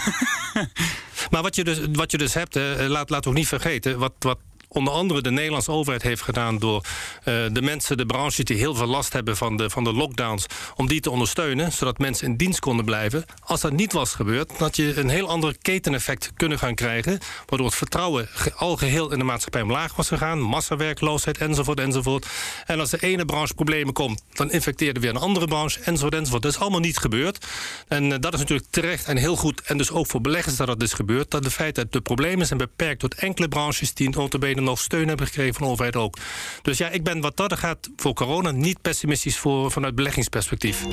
[0.55, 0.69] ja.
[1.31, 4.13] maar wat je dus, wat je dus hebt, hè, laat, laat ook niet vergeten, wat,
[4.19, 8.57] wat onder andere de Nederlandse overheid heeft gedaan door uh, de mensen, de branches die
[8.57, 12.27] heel veel last hebben van de, van de lockdowns, om die te ondersteunen, zodat mensen
[12.27, 13.25] in dienst konden blijven.
[13.45, 17.67] Als dat niet was gebeurd, had je een heel ander keteneffect kunnen gaan krijgen, waardoor
[17.67, 22.27] het vertrouwen al geheel in de maatschappij omlaag was gegaan, massawerkloosheid enzovoort enzovoort.
[22.67, 26.43] En als de ene branche problemen komt, dan infecteerde weer een andere branche enzovoort enzovoort.
[26.43, 27.47] Dat is allemaal niet gebeurd.
[27.89, 30.67] En uh, dat is natuurlijk terecht en heel goed, en dus ook voor beleggers dat
[30.67, 34.11] dat is gebeurd, dat de feit dat de problemen zijn beperkt tot enkele branches die
[34.11, 36.17] notabene nog steun hebben gekregen van de overheid ook.
[36.63, 40.87] Dus ja, ik ben wat dat gaat voor corona niet pessimistisch voor, vanuit beleggingsperspectief.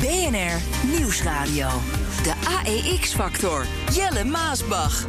[0.00, 1.68] BNR Nieuwsradio.
[2.22, 3.66] De AEX-factor.
[3.94, 5.04] Jelle Maasbach.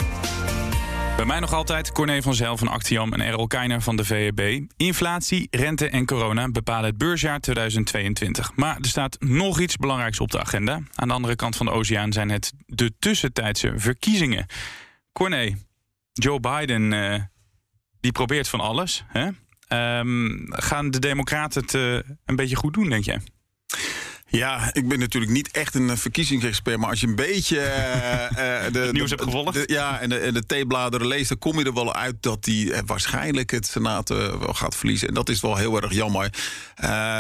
[1.19, 4.61] Bij mij nog altijd Corné van Zel van Actiam en Errol Keiner van de VEB.
[4.77, 8.51] Inflatie, rente en corona bepalen het beursjaar 2022.
[8.55, 10.81] Maar er staat nog iets belangrijks op de agenda.
[10.95, 14.45] Aan de andere kant van de oceaan zijn het de tussentijdse verkiezingen.
[15.13, 15.55] Corné,
[16.13, 17.23] Joe Biden uh,
[17.99, 19.03] die probeert van alles.
[19.07, 19.29] Hè?
[19.99, 23.21] Um, gaan de Democraten het uh, een beetje goed doen, denk jij?
[24.31, 28.73] Ja, ik ben natuurlijk niet echt een verkiezingsexpert, maar als je een beetje uh, uh,
[28.73, 29.53] de, het nieuws hebt gevolgd.
[29.53, 32.45] De, ja, en de, en de theebladeren leest, dan kom je er wel uit dat
[32.45, 35.07] hij waarschijnlijk het Senaat wel gaat verliezen.
[35.07, 36.29] En dat is wel heel erg jammer.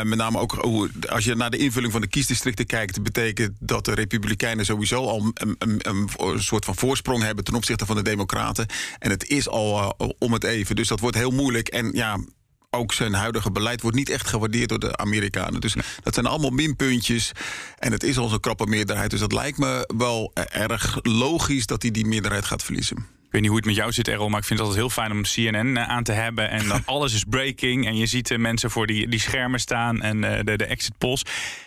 [0.03, 3.85] met name ook hoe, als je naar de invulling van de kiesdistricten kijkt, betekent dat
[3.85, 7.95] de Republikeinen sowieso al een, een, een, een soort van voorsprong hebben ten opzichte van
[7.95, 8.65] de Democraten.
[8.99, 10.75] En het is al om het even.
[10.75, 11.67] Dus dat wordt heel moeilijk.
[11.67, 12.19] En ja,
[12.69, 15.61] ook zijn huidige beleid wordt niet echt gewaardeerd door de Amerikanen.
[15.61, 17.31] Dus dat zijn allemaal minpuntjes.
[17.77, 19.09] En het is al zo'n krappe meerderheid.
[19.09, 22.97] Dus dat lijkt me wel erg logisch dat hij die meerderheid gaat verliezen.
[22.97, 25.03] Ik weet niet hoe het met jou zit, Errol, maar ik vind het altijd heel
[25.03, 26.49] fijn om CNN eh, aan te hebben.
[26.49, 27.85] En dan alles is breaking.
[27.85, 31.23] En je ziet mensen voor die, die schermen staan en uh, de, de exit polls.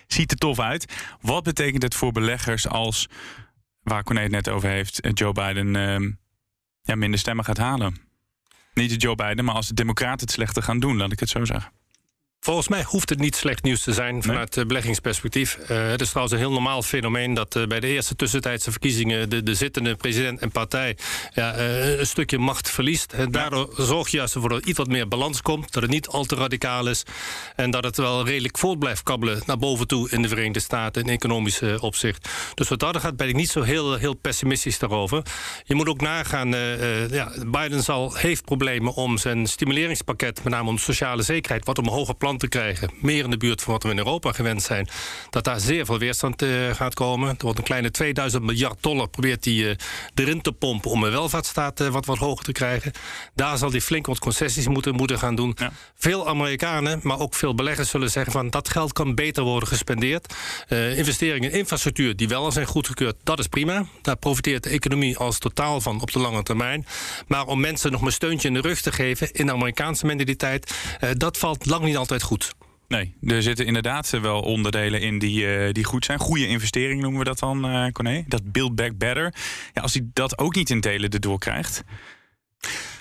[0.06, 0.94] Ziet er tof uit.
[1.20, 3.08] Wat betekent het voor beleggers als,
[3.82, 5.72] waar Corné het net over heeft, Joe Biden
[6.82, 8.11] ja, minder stemmen gaat halen?
[8.74, 11.28] Niet de Joe Biden, maar als de Democraten het slechter gaan doen, laat ik het
[11.28, 11.72] zo zeggen.
[12.44, 14.66] Volgens mij hoeft het niet slecht nieuws te zijn vanuit nee.
[14.66, 15.58] beleggingsperspectief.
[15.62, 19.30] Uh, het is trouwens een heel normaal fenomeen dat uh, bij de eerste tussentijdse verkiezingen
[19.30, 20.96] de, de zittende president en partij
[21.34, 23.12] ja, uh, een stukje macht verliest.
[23.12, 25.92] En daardoor zorg je juist ervoor dat er iets wat meer balans komt, dat het
[25.92, 27.02] niet al te radicaal is
[27.56, 31.02] en dat het wel redelijk voort blijft kabbelen naar boven toe in de Verenigde Staten
[31.02, 32.28] in economisch opzicht.
[32.54, 35.22] Dus wat dat gaat ben ik niet zo heel, heel pessimistisch daarover.
[35.64, 36.48] Je moet ook nagaan,
[37.10, 41.88] ja, Biden zal, heeft problemen om zijn stimuleringspakket, met name om sociale zekerheid, wat om
[41.88, 42.90] hoger plan te krijgen.
[43.00, 44.88] Meer in de buurt van wat we in Europa gewend zijn.
[45.30, 47.28] Dat daar zeer veel weerstand uh, gaat komen.
[47.28, 49.74] Er wordt een kleine 2000 miljard dollar probeert hij uh,
[50.14, 52.92] erin te pompen om een welvaartsstaat uh, wat, wat hoger te krijgen.
[53.34, 55.56] Daar zal hij flink wat concessies moeten, moeten gaan doen.
[55.58, 55.72] Ja.
[55.94, 60.34] Veel Amerikanen, maar ook veel beleggers zullen zeggen van dat geld kan beter worden gespendeerd.
[60.68, 63.84] investeringen in infrastructuur die wel al zijn goedgekeurd, dat is prima.
[64.02, 66.86] Daar profiteert de economie als totaal van op de lange termijn.
[67.26, 70.74] Maar om mensen nog een steuntje in de rug te geven in de Amerikaanse mentaliteit,
[71.16, 72.54] dat valt lang niet altijd goed.
[72.88, 76.18] Nee, er zitten inderdaad wel onderdelen in die, uh, die goed zijn.
[76.18, 78.24] Goede investering noemen we dat dan, uh, Corné.
[78.28, 79.34] Dat build back better.
[79.72, 81.84] Ja, als hij dat ook niet in delen erdoor krijgt...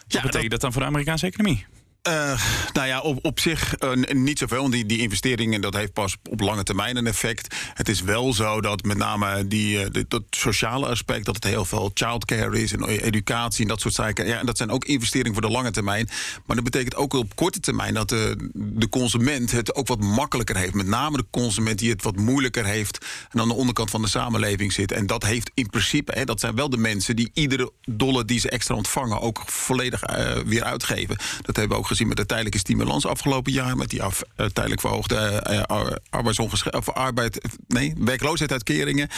[0.07, 0.51] Wat betekent dat...
[0.51, 1.65] dat dan voor de Amerikaanse economie?
[2.07, 2.41] Uh,
[2.73, 4.61] nou ja, op, op zich uh, niet zoveel.
[4.61, 7.55] Want die, die investeringen, dat heeft pas op lange termijn een effect.
[7.73, 11.25] Het is wel zo dat met name die, uh, dat sociale aspect...
[11.25, 14.27] dat het heel veel childcare is en educatie en dat soort zaken.
[14.27, 16.09] Ja, en dat zijn ook investeringen voor de lange termijn.
[16.45, 17.93] Maar dat betekent ook op korte termijn...
[17.93, 20.73] dat de, de consument het ook wat makkelijker heeft.
[20.73, 23.05] Met name de consument die het wat moeilijker heeft...
[23.29, 24.91] en aan de onderkant van de samenleving zit.
[24.91, 27.15] En dat heeft in principe, hè, dat zijn wel de mensen...
[27.15, 29.21] die iedere dollar die ze extra ontvangen...
[29.21, 30.01] ook volledig
[30.45, 31.17] weer uitgeven.
[31.41, 33.77] Dat hebben we ook gezien met de tijdelijke stimulans afgelopen jaar.
[33.77, 39.09] Met die af, uh, tijdelijk verhoogde uh, of arbeid, nee, werkloosheidsuitkeringen.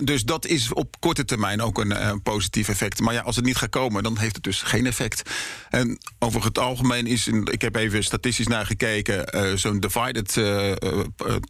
[0.00, 3.00] Dus dat is op korte termijn ook een positief effect.
[3.00, 5.30] Maar ja, als het niet gaat komen, dan heeft het dus geen effect.
[5.70, 10.26] En over het algemeen is, ik heb even statistisch naar gekeken, zo'n divided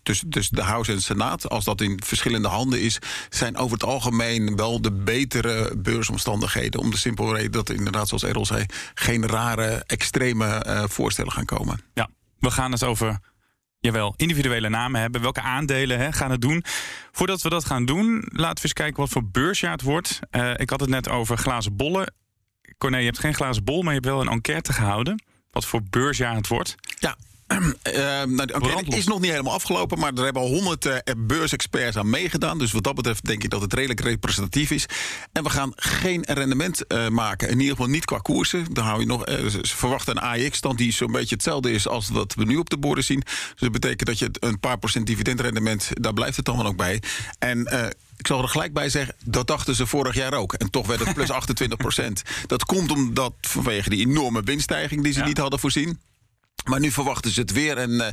[0.03, 1.49] tussen, tussen de House en de Senaat.
[1.49, 6.81] Als dat in verschillende handen is, zijn over het algemeen wel de betere beursomstandigheden.
[6.81, 11.33] Om de simpele reden dat inderdaad, zoals Errol zei, geen rare extreme extreme uh, voorstellen
[11.33, 11.81] gaan komen.
[11.95, 13.19] Ja, we gaan het over
[13.81, 15.21] jawel, individuele namen hebben.
[15.21, 16.65] Welke aandelen hè, gaan het doen?
[17.13, 20.21] Voordat we dat gaan doen, laten we eens kijken wat voor beursjaar het wordt.
[20.31, 22.15] Uh, ik had het net over glazen bollen.
[22.79, 25.23] Corné, je hebt geen glazen bol, maar je hebt wel een enquête gehouden.
[25.51, 26.75] Wat voor beursjaar het wordt.
[26.99, 27.17] Ja,
[27.49, 27.63] uh,
[28.25, 31.97] nou, de enquête is nog niet helemaal afgelopen, maar er hebben al honderd uh, beursexperts
[31.97, 32.59] aan meegedaan.
[32.59, 34.87] Dus wat dat betreft denk ik dat het redelijk representatief is.
[35.33, 37.49] En we gaan geen rendement uh, maken.
[37.49, 38.67] In ieder geval niet qua koersen.
[38.73, 42.35] Dan hou je nog, ze verwachten een AX-stand die zo'n beetje hetzelfde is als wat
[42.35, 43.21] we nu op de borden zien.
[43.21, 46.77] Dus dat betekent dat je een paar procent dividendrendement, daar blijft het dan wel ook
[46.77, 47.03] bij.
[47.39, 47.67] En
[48.19, 50.53] ik zal er gelijk bij zeggen, dat dachten ze vorig jaar ook.
[50.53, 52.23] En toch werd het plus 28 procent.
[52.47, 55.27] Dat komt omdat vanwege die enorme winststijging die ze ja.
[55.27, 55.99] niet hadden voorzien.
[56.65, 57.77] Maar nu verwachten ze het weer.
[57.77, 58.07] En uh,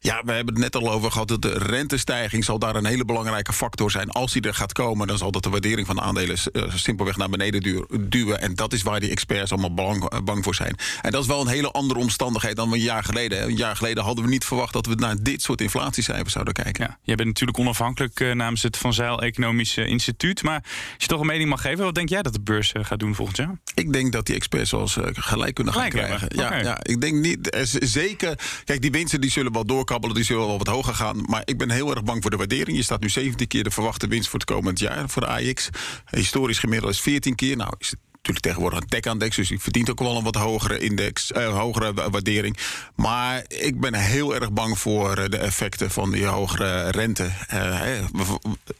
[0.00, 1.28] ja, we hebben het net al over gehad.
[1.28, 4.10] Dat de rentestijging zal daar een hele belangrijke factor zijn.
[4.10, 7.16] Als die er gaat komen, dan zal dat de waardering van de aandelen uh, simpelweg
[7.16, 8.40] naar beneden duw duwen.
[8.40, 10.76] En dat is waar die experts allemaal bang, uh, bang, voor zijn.
[11.02, 13.42] En dat is wel een hele andere omstandigheid dan een jaar geleden.
[13.42, 16.84] Een jaar geleden hadden we niet verwacht dat we naar dit soort inflatiecijfers zouden kijken.
[16.84, 20.42] Ja, jij bent natuurlijk onafhankelijk namens het Van Zijl Economisch Instituut.
[20.42, 22.98] Maar als je toch een mening mag geven, wat denk jij dat de beurs gaat
[22.98, 23.58] doen volgend jaar?
[23.74, 26.32] Ik denk dat die experts zoals gelijk kunnen gaan gelijk krijgen.
[26.32, 26.58] Okay.
[26.58, 27.50] Ja, ja, ik denk niet
[27.86, 28.38] zeker.
[28.64, 31.24] Kijk, die winsten die zullen wel doorkabbelen, die zullen wel wat hoger gaan.
[31.26, 32.76] Maar ik ben heel erg bang voor de waardering.
[32.76, 35.68] Je staat nu 17 keer de verwachte winst voor het komend jaar voor de AX.
[36.10, 37.56] Historisch gemiddeld is 14 keer.
[37.56, 40.78] Nou, is het natuurlijk tegenwoordig een tech-index, dus die verdient ook wel een wat hogere
[40.78, 42.56] index, uh, hogere waardering.
[42.94, 47.30] Maar ik ben heel erg bang voor de effecten van die hogere rente.
[47.54, 48.04] Uh,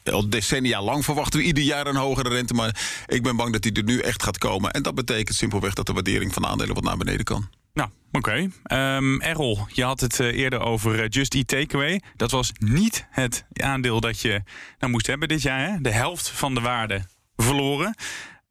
[0.03, 3.61] al decennia lang verwachten we ieder jaar een hogere rente, maar ik ben bang dat
[3.61, 4.71] die er nu echt gaat komen.
[4.71, 7.49] En dat betekent simpelweg dat de waardering van aandelen wat naar beneden kan.
[7.77, 8.49] Nou, oké.
[8.73, 12.01] Um, Errol, je had het uh, eerder over uh, Just Eat Takeaway.
[12.15, 14.41] Dat was niet het aandeel dat je
[14.79, 15.69] nou moest hebben dit jaar.
[15.69, 15.81] Hè?
[15.81, 17.01] De helft van de waarde
[17.35, 17.95] verloren.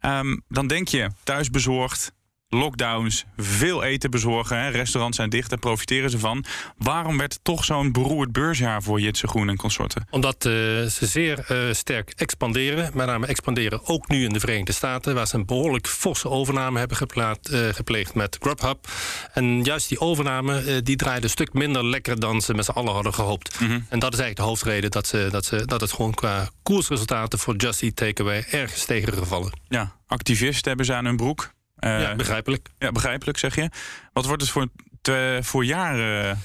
[0.01, 2.13] Um, dan denk je thuisbezorgd,
[2.57, 4.61] lockdowns, veel eten bezorgen.
[4.61, 4.69] Hè?
[4.69, 6.45] Restaurants zijn dicht, daar profiteren ze van.
[6.79, 10.07] Waarom werd het toch zo'n beroerd beursjaar voor Jitse Groen en consorten?
[10.11, 10.53] Omdat uh,
[10.85, 12.91] ze zeer uh, sterk expanderen.
[12.95, 15.15] Met name expanderen ook nu in de Verenigde Staten...
[15.15, 18.89] waar ze een behoorlijk forse overname hebben geplaat, uh, gepleegd met Grubhub.
[19.33, 22.21] En juist die overname die draaide een stuk minder lekker...
[22.21, 23.61] dan ze met z'n allen hadden gehoopt.
[23.61, 23.87] Mm -hmm.
[23.89, 27.39] En dat is eigenlijk de hoofdreden dat, ze, dat, ze, dat het gewoon qua koersresultaten...
[27.39, 29.53] voor Just Eat Takeaway erg is tegengevallen.
[29.69, 31.55] Ja, activisten hebben ze aan hun broek.
[31.81, 32.69] Uh, ja, begrijpelijk.
[32.79, 33.71] Ja, begrijpelijk zeg je.
[34.13, 34.67] Wat wordt het voor,
[35.01, 36.37] te, voor jaar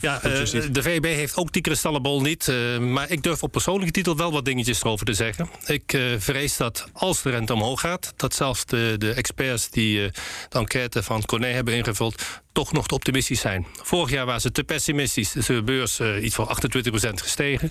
[0.00, 2.46] Ja, uh, de VEB heeft ook die kristallenbol niet.
[2.46, 5.50] Uh, maar ik durf op persoonlijke titel wel wat dingetjes erover te zeggen.
[5.66, 8.12] Ik uh, vrees dat als de rente omhoog gaat...
[8.16, 10.10] dat zelfs de, de experts die
[10.48, 12.22] de enquête van Corné hebben ingevuld...
[12.52, 13.66] toch nog te optimistisch zijn.
[13.82, 15.32] Vorig jaar waren ze te pessimistisch.
[15.32, 17.70] Dus de beurs iets van 28% gestegen.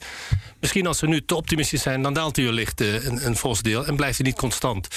[0.60, 2.02] Misschien als ze nu te optimistisch zijn...
[2.02, 4.88] dan daalt hij wellicht een, een fors deel en blijft hij niet constant.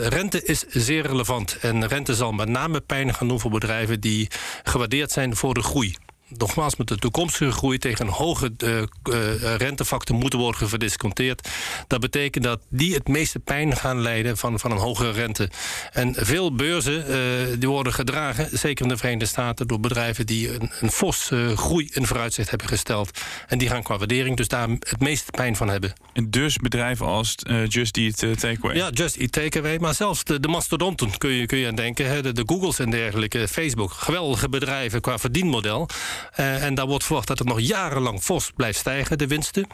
[0.00, 1.56] rente is zeer relevant.
[1.60, 4.00] En rente zal met name pijn gaan doen voor bedrijven...
[4.00, 4.28] die
[4.62, 5.96] gewaardeerd zijn voor de groei
[6.28, 8.86] nogmaals, met de toekomstige groei tegen een hoge uh, uh,
[9.56, 11.48] rentefactor moeten worden verdisconteerd.
[11.86, 15.50] Dat betekent dat die het meeste pijn gaan leiden van, van een hogere rente.
[15.92, 20.54] En veel beurzen uh, die worden gedragen, zeker in de Verenigde Staten, door bedrijven die
[20.54, 23.20] een, een fors groei in vooruitzicht hebben gesteld.
[23.48, 25.92] En die gaan qua waardering dus daar het meeste pijn van hebben.
[26.12, 27.34] En dus bedrijven als
[27.68, 28.76] Just Eat Takeaway?
[28.76, 29.78] Ja, Just Eat Takeaway.
[29.78, 32.06] Maar zelfs de, de mastodonten kun je, kun je aan denken.
[32.06, 33.92] Hè, de, de Googles en dergelijke, Facebook.
[33.92, 35.88] Geweldige bedrijven qua verdienmodel.
[36.36, 39.66] Uh, en daar wordt verwacht dat het nog jarenlang fors blijft stijgen, de winsten.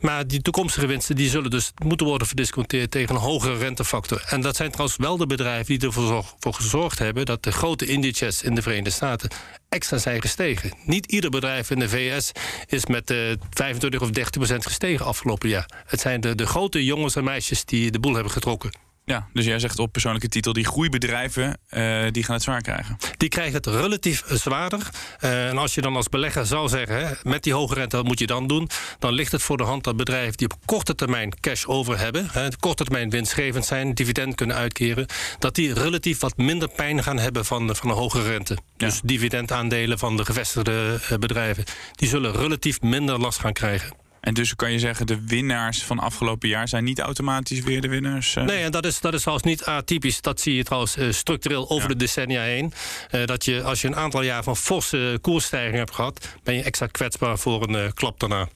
[0.00, 4.24] Maar die toekomstige winsten die zullen dus moeten worden verdisconteerd tegen een hogere rentefactor.
[4.28, 7.86] En dat zijn trouwens wel de bedrijven die ervoor voor gezorgd hebben dat de grote
[7.86, 9.30] indices in de Verenigde Staten
[9.68, 10.72] extra zijn gestegen.
[10.84, 12.32] Niet ieder bedrijf in de VS
[12.66, 13.18] is met uh,
[13.50, 15.68] 25 of 30 procent gestegen afgelopen jaar.
[15.86, 18.83] Het zijn de, de grote jongens en meisjes die de boel hebben getrokken.
[19.06, 20.52] Ja, dus jij zegt op persoonlijke titel...
[20.52, 22.96] die groeibedrijven uh, die gaan het zwaar krijgen.
[23.16, 24.90] Die krijgen het relatief zwaarder.
[25.20, 27.06] Uh, en als je dan als belegger zou zeggen...
[27.06, 28.68] Hè, met die hoge rente, wat moet je dan doen?
[28.98, 32.28] Dan ligt het voor de hand dat bedrijven die op korte termijn cash over hebben...
[32.30, 35.06] Hè, korte termijn winstgevend zijn, dividend kunnen uitkeren...
[35.38, 38.54] dat die relatief wat minder pijn gaan hebben van, van een hoge rente.
[38.76, 38.86] Ja.
[38.86, 41.64] Dus dividendaandelen van de gevestigde bedrijven...
[41.92, 44.03] die zullen relatief minder last gaan krijgen.
[44.24, 47.88] En dus kan je zeggen, de winnaars van afgelopen jaar zijn niet automatisch weer de
[47.88, 48.36] winnaars?
[48.36, 48.44] Uh...
[48.44, 50.20] Nee, en dat is, dat is trouwens niet atypisch.
[50.20, 51.88] Dat zie je trouwens uh, structureel over ja.
[51.88, 52.72] de decennia heen.
[53.14, 56.62] Uh, dat je, als je een aantal jaar van forse koersstijging hebt gehad, ben je
[56.62, 58.48] extra kwetsbaar voor een klap daarna.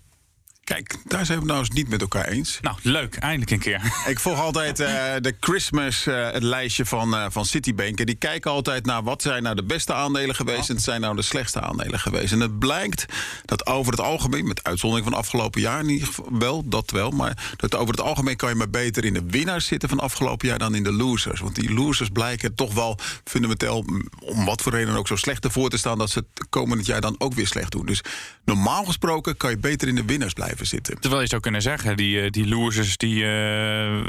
[0.69, 2.59] Kijk, daar zijn we nou eens niet met elkaar eens.
[2.61, 3.17] Nou, leuk.
[3.17, 3.93] Eindelijk een keer.
[4.07, 4.87] Ik volg altijd uh,
[5.21, 8.01] de Christmas, uh, het lijstje van, uh, van Citibank.
[8.01, 10.63] En die kijken altijd naar wat zijn nou de beste aandelen geweest...
[10.63, 10.69] Oh.
[10.69, 12.33] en wat zijn nou de slechtste aandelen geweest.
[12.33, 13.05] En het blijkt
[13.45, 14.47] dat over het algemeen...
[14.47, 17.11] met uitzondering van afgelopen jaar in ieder geval wel, dat wel...
[17.11, 20.49] maar dat over het algemeen kan je maar beter in de winnaars zitten van afgelopen
[20.49, 20.59] jaar...
[20.59, 21.41] dan in de losers.
[21.41, 23.85] Want die losers blijken toch wel fundamenteel...
[24.21, 25.99] om wat voor reden ook zo slecht ervoor te staan...
[25.99, 27.87] dat ze het komend jaar dan ook weer slecht doen.
[27.87, 28.01] Dus
[28.45, 31.01] normaal gesproken kan je beter in de winnaars blijven zitten.
[31.01, 34.01] Terwijl je zou kunnen zeggen, die, die losers die uh,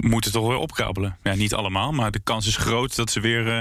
[0.00, 1.18] moeten toch weer opkrabbelen.
[1.22, 3.58] Ja, niet allemaal, maar de kans is groot dat ze weer uh,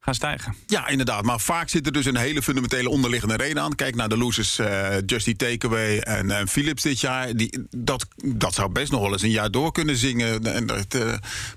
[0.00, 0.54] gaan stijgen.
[0.66, 1.24] Ja, inderdaad.
[1.24, 3.74] Maar vaak zit er dus een hele fundamentele onderliggende reden aan.
[3.74, 7.36] Kijk naar de losers uh, Justy Takeaway en, Philips dit jaar.
[7.36, 10.44] Die, dat, dat zou best nog wel eens een jaar door kunnen zingen.
[10.54, 11.14] En dat, uh,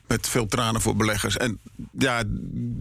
[0.07, 1.37] met veel tranen voor beleggers.
[1.37, 1.59] En
[1.97, 2.23] ja,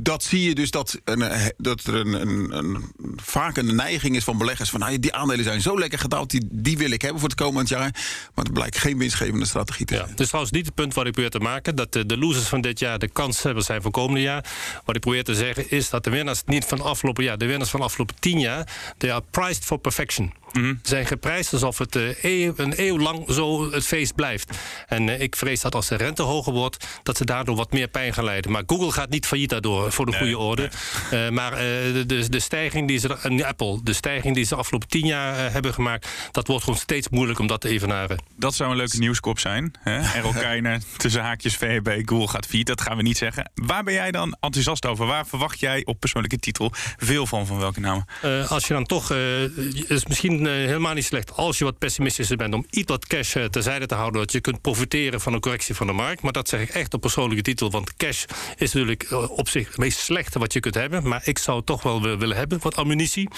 [0.03, 4.25] dat zie je dus dat, een, dat er een, een, een, vaak een neiging is
[4.25, 4.71] van beleggers.
[4.71, 7.39] Van nou, die aandelen zijn zo lekker gedaald, die, die wil ik hebben voor het
[7.39, 7.91] komend jaar.
[8.35, 10.09] Maar het blijkt geen winstgevende strategie te zijn.
[10.09, 11.75] Ja, dus trouwens niet het punt wat ik probeer te maken.
[11.75, 14.45] Dat de, de losers van dit jaar de kanshebbers zijn voor komende jaar.
[14.85, 17.71] Wat ik probeer te zeggen is dat de winnaars niet van afgelopen jaar, de winnaars
[17.71, 20.33] van afgelopen tien jaar, they are priced for perfection.
[20.53, 24.59] Mm zijn geprijsd alsof het eeuw, een eeuw lang zo het feest blijft.
[24.87, 27.89] En uh, ik vrees dat als de rente hoger wordt, dat ze daardoor wat meer
[27.89, 28.51] pijn gaan leiden.
[28.51, 30.71] Maar Google gaat niet failliet daardoor, voor de nee, goede orde.
[31.11, 31.25] Nee.
[31.25, 34.89] Uh, maar de, de, de, stijging die ze, Apple, de stijging die ze de afgelopen
[34.89, 38.23] tien jaar hebben gemaakt, dat wordt gewoon steeds moeilijk om dat te evenaren.
[38.37, 39.73] Dat zou een leuke nieuwskop zijn.
[40.41, 43.51] Keijner, tussen haakjes VHB, Google gaat failliet, dat gaan we niet zeggen.
[43.55, 45.07] Waar ben jij dan enthousiast over?
[45.07, 47.47] Waar verwacht jij op persoonlijke titel veel van?
[47.47, 48.07] Van welke namen?
[48.49, 49.11] als je dan toch,
[49.89, 53.37] is misschien uh, helemaal niet slecht als je wat pessimistischer bent om iets wat cash
[53.37, 56.23] uh, terzijde te houden, dat je kunt profiteren van een correctie van de markt.
[56.23, 58.25] Maar dat zeg ik echt op persoonlijke titel, want cash
[58.57, 61.09] is natuurlijk uh, op zich het meest slechte wat je kunt hebben.
[61.09, 63.29] Maar ik zou toch wel willen hebben, wat ammunitie.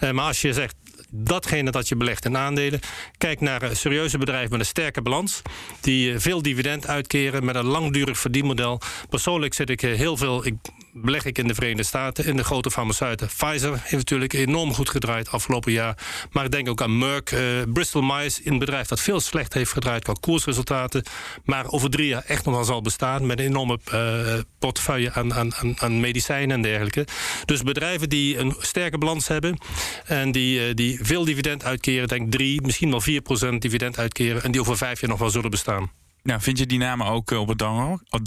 [0.00, 0.74] maar als je zegt,
[1.10, 2.80] datgene dat je belegt in aandelen.
[3.18, 5.42] Kijk naar serieuze bedrijven met een sterke balans.
[5.80, 8.80] Die veel dividend uitkeren met een langdurig verdienmodel.
[9.08, 10.46] Persoonlijk zit ik heel veel.
[10.46, 10.54] Ik
[10.92, 13.26] beleg ik in de Verenigde Staten, in de grote farmaceuten.
[13.26, 15.96] Pfizer heeft natuurlijk enorm goed gedraaid afgelopen jaar.
[16.32, 17.40] Maar ik denk ook aan Merck, uh,
[17.72, 21.02] Bristol Myers, een bedrijf dat veel slecht heeft gedraaid qua koersresultaten.
[21.44, 25.34] Maar over drie jaar echt nog wel zal bestaan met een enorme uh, portefeuille aan,
[25.34, 27.06] aan, aan medicijnen en dergelijke.
[27.44, 29.58] Dus bedrijven die een sterke balans hebben
[30.04, 34.42] en die, uh, die veel dividend uitkeren, denk 3, misschien wel 4 procent dividend uitkeren
[34.42, 35.90] en die over vijf jaar nog wel zullen bestaan.
[36.22, 37.58] Nou, vind je die namen ook op het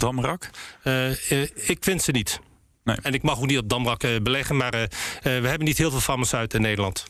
[0.00, 0.50] Damrak?
[1.54, 2.40] ik vind ze niet.
[2.84, 2.96] Nee.
[3.02, 4.88] En ik mag ook niet op Damrak uh, beleggen, maar uh, uh,
[5.22, 7.04] we hebben niet heel veel farmaceuten in Nederland.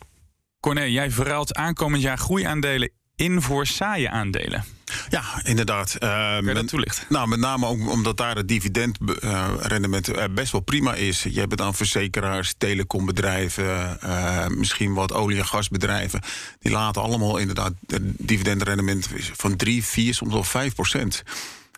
[0.60, 4.64] Corné, jij verruilt aankomend jaar groeiaandelen in voor saaie aandelen.
[5.08, 5.96] Ja, inderdaad.
[6.00, 7.04] Uh, met, toelichten?
[7.08, 11.22] Nou, met name ook omdat daar het dividendrendement uh, best wel prima is.
[11.22, 16.20] Je hebt het aan verzekeraars, telecombedrijven, uh, misschien wat olie- en gasbedrijven.
[16.58, 21.22] Die laten allemaal inderdaad het dividendrendement van 3, 4, soms wel 5 procent.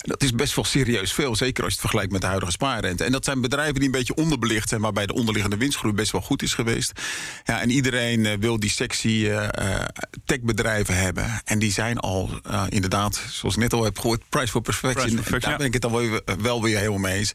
[0.06, 3.04] Dat is best wel serieus veel, zeker als je het vergelijkt met de huidige spaarrente.
[3.04, 6.20] En dat zijn bedrijven die een beetje onderbelicht zijn, waarbij de onderliggende winstgroei best wel
[6.20, 7.00] goed is geweest.
[7.44, 9.48] Ja, en iedereen uh, wil die sexy uh,
[10.24, 11.42] techbedrijven hebben.
[11.44, 15.02] En die zijn al uh, inderdaad, zoals ik net al heb gehoord, price for perfection.
[15.02, 15.56] Price for perfection daar ja.
[15.56, 17.32] ben ik het dan wel, wel weer helemaal mee eens.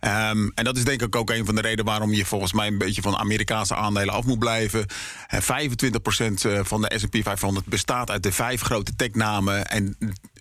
[0.00, 2.66] Um, en dat is denk ik ook een van de redenen waarom je volgens mij
[2.66, 4.86] een beetje van Amerikaanse aandelen af moet blijven.
[5.34, 9.66] Uh, 25% van de S&P 500 bestaat uit de vijf grote technamen.
[9.66, 9.96] En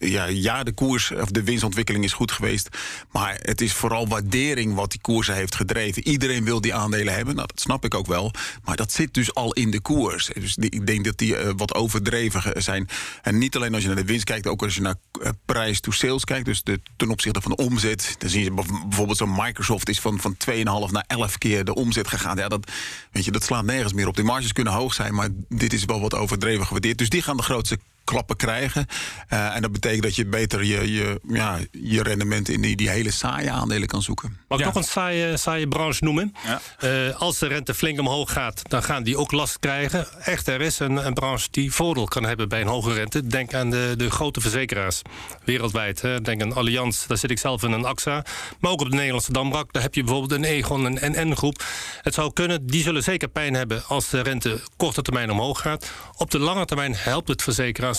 [0.09, 2.69] ja, ja, de koers of de winstontwikkeling is goed geweest.
[3.11, 6.07] Maar het is vooral waardering wat die koersen heeft gedreven.
[6.07, 7.35] Iedereen wil die aandelen hebben.
[7.35, 8.31] Nou, dat snap ik ook wel.
[8.63, 10.29] Maar dat zit dus al in de koers.
[10.33, 12.87] Dus die, ik denk dat die uh, wat overdreven zijn.
[13.21, 15.79] En niet alleen als je naar de winst kijkt, ook als je naar uh, prijs
[15.79, 16.45] to sales kijkt.
[16.45, 18.15] Dus de, ten opzichte van de omzet.
[18.17, 22.07] Dan zie je bijvoorbeeld zo'n Microsoft is van, van 2,5 naar 11 keer de omzet
[22.07, 22.37] gegaan.
[22.37, 22.71] Ja, dat,
[23.11, 24.15] weet je, dat slaat nergens meer op.
[24.15, 26.97] De marges kunnen hoog zijn, maar dit is wel wat overdreven gewaardeerd.
[26.97, 28.85] Dus die gaan de grootste klappen krijgen.
[29.29, 32.89] Uh, en dat betekent dat je beter je, je, ja, je rendement in die, die
[32.89, 34.39] hele saaie aandelen kan zoeken.
[34.47, 34.71] Mag ik ja.
[34.71, 36.35] nog een saaie, saaie branche noemen?
[36.45, 36.61] Ja.
[36.83, 40.07] Uh, als de rente flink omhoog gaat, dan gaan die ook last krijgen.
[40.23, 43.27] Echt, er is een, een branche die voordeel kan hebben bij een hoge rente.
[43.27, 45.01] Denk aan de, de grote verzekeraars
[45.43, 46.01] wereldwijd.
[46.01, 46.21] Hè.
[46.21, 48.25] Denk aan Allianz, daar zit ik zelf in een AXA.
[48.59, 51.63] Maar ook op de Nederlandse Dambrak, daar heb je bijvoorbeeld een Egon, een NN-groep.
[52.01, 55.91] Het zou kunnen, die zullen zeker pijn hebben als de rente korte termijn omhoog gaat.
[56.17, 57.41] Op de lange termijn helpt het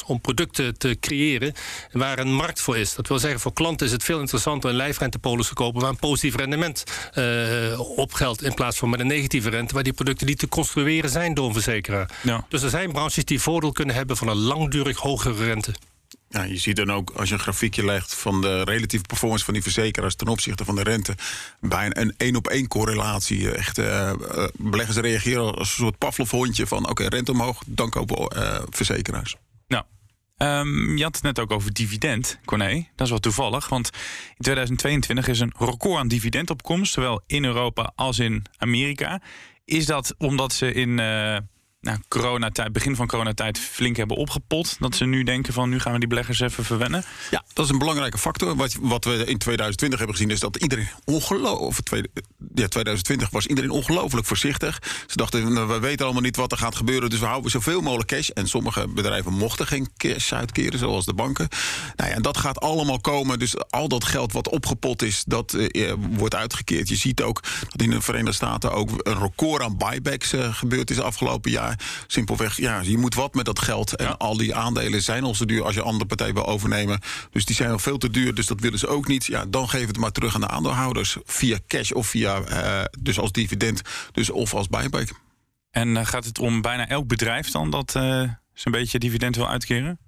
[0.07, 1.53] om producten te creëren
[1.93, 2.95] waar een markt voor is.
[2.95, 5.97] Dat wil zeggen, voor klanten is het veel interessanter een lijfrentepolis te kopen waar een
[5.97, 6.85] positief rendement
[7.15, 10.49] uh, op geldt in plaats van met een negatieve rente waar die producten niet te
[10.49, 12.11] construeren zijn door een verzekeraar.
[12.23, 12.47] Ja.
[12.49, 15.75] Dus er zijn branches die voordeel kunnen hebben van een langdurig hogere rente.
[16.29, 19.55] Ja, je ziet dan ook als je een grafiekje legt van de relatieve performance van
[19.55, 21.15] die verzekeraars ten opzichte van de rente.
[21.61, 23.51] Bijna een één op één correlatie.
[23.51, 24.13] Echt, uh,
[24.53, 29.37] beleggers reageren als een soort Pavlov-hondje van oké, okay, rente omhoog, dan kopen uh, verzekeraars.
[29.73, 29.85] Nou,
[30.37, 32.75] Um, je had het net ook over dividend, Corné.
[32.95, 33.91] Dat is wel toevallig, want
[34.29, 39.21] in 2022 is een record aan dividendopkomst, zowel in Europa als in Amerika.
[39.65, 41.37] Is dat omdat ze in uh,
[41.83, 45.93] nou, coronatijd, begin van coronatijd flink hebben opgepot, dat ze nu denken van nu gaan
[45.93, 47.05] we die beleggers even verwennen?
[47.31, 48.57] Ja, dat is een belangrijke factor.
[48.57, 52.09] Wat, wat we in 2020 hebben gezien is dat iedereen ongelooflijk.
[52.55, 54.79] Ja, 2020 was iedereen ongelooflijk voorzichtig.
[55.07, 57.81] Ze dachten, nou, we weten allemaal niet wat er gaat gebeuren, dus we houden zoveel
[57.81, 58.29] mogelijk cash.
[58.29, 61.49] En sommige bedrijven mochten geen cash uitkeren, zoals de banken.
[61.97, 63.39] Nou ja, en dat gaat allemaal komen.
[63.39, 66.89] Dus al dat geld wat opgepot is, dat uh, wordt uitgekeerd.
[66.89, 70.91] Je ziet ook dat in de Verenigde Staten ook een record aan buybacks uh, gebeurd
[70.91, 71.71] is afgelopen jaar.
[72.07, 73.97] Simpelweg, ja, je moet wat met dat geld.
[73.97, 74.15] En ja.
[74.19, 77.01] al die aandelen zijn al zo duur als je andere partij wil overnemen.
[77.31, 79.25] Dus die zijn al veel te duur, dus dat willen ze ook niet.
[79.25, 81.17] Ja, dan geef het maar terug aan de aandeelhouders.
[81.25, 85.09] Via cash of via, uh, dus als dividend, dus of als buyback.
[85.71, 88.03] En uh, gaat het om bijna elk bedrijf dan dat uh,
[88.53, 89.99] zijn beetje dividend wil uitkeren?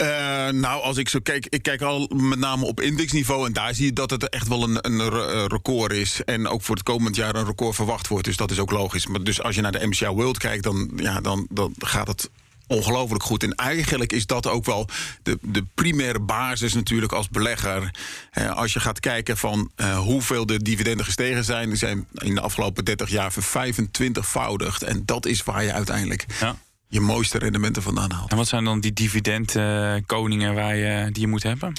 [0.00, 3.74] Uh, nou, als ik zo kijk, ik kijk al met name op indexniveau en daar
[3.74, 5.08] zie je dat het echt wel een, een
[5.48, 6.24] record is.
[6.24, 8.24] En ook voor het komend jaar een record verwacht wordt.
[8.24, 9.06] Dus dat is ook logisch.
[9.06, 12.30] Maar dus als je naar de MCI World kijkt, dan, ja, dan, dan gaat het
[12.66, 13.42] ongelooflijk goed.
[13.42, 14.88] En eigenlijk is dat ook wel
[15.22, 17.90] de, de primaire basis natuurlijk als belegger.
[18.30, 21.68] Eh, als je gaat kijken van uh, hoeveel de dividenden gestegen zijn...
[21.68, 24.82] die zijn in de afgelopen 30 jaar ver 25voudigd.
[24.82, 26.26] En dat is waar je uiteindelijk...
[26.40, 26.56] Ja
[26.88, 28.30] je mooiste rendementen vandaan haalt.
[28.30, 31.72] En wat zijn dan die dividendkoningen uh, waar je, die je moet hebben?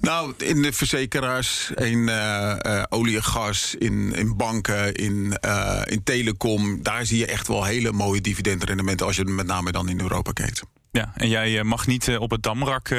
[0.00, 5.38] Nou, in de verzekeraars, in uh, uh, olie en gas, in, in banken, in,
[5.84, 6.82] in telecom...
[6.82, 9.06] daar zie je echt wel hele mooie dividendrendementen...
[9.06, 10.62] als je met name dan in Europa kijkt.
[10.90, 12.94] Ja, en jij mag niet op het damrak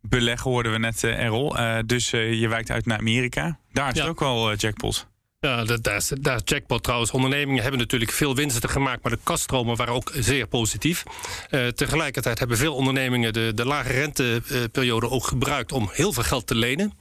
[0.00, 1.56] beleggen, hoorden we net, Errol.
[1.86, 3.58] dus je wijkt uit naar Amerika.
[3.72, 4.00] Daar is ja.
[4.00, 5.09] het ook wel jackpot.
[5.46, 6.12] Ja, dat, dat, is,
[6.44, 7.10] jackpot trouwens.
[7.10, 11.04] Ondernemingen hebben natuurlijk veel winsten gemaakt, maar de kaststromen waren ook zeer positief.
[11.50, 16.46] Uh, tegelijkertijd hebben veel ondernemingen de, de lage renteperiode ook gebruikt om heel veel geld
[16.46, 16.92] te lenen.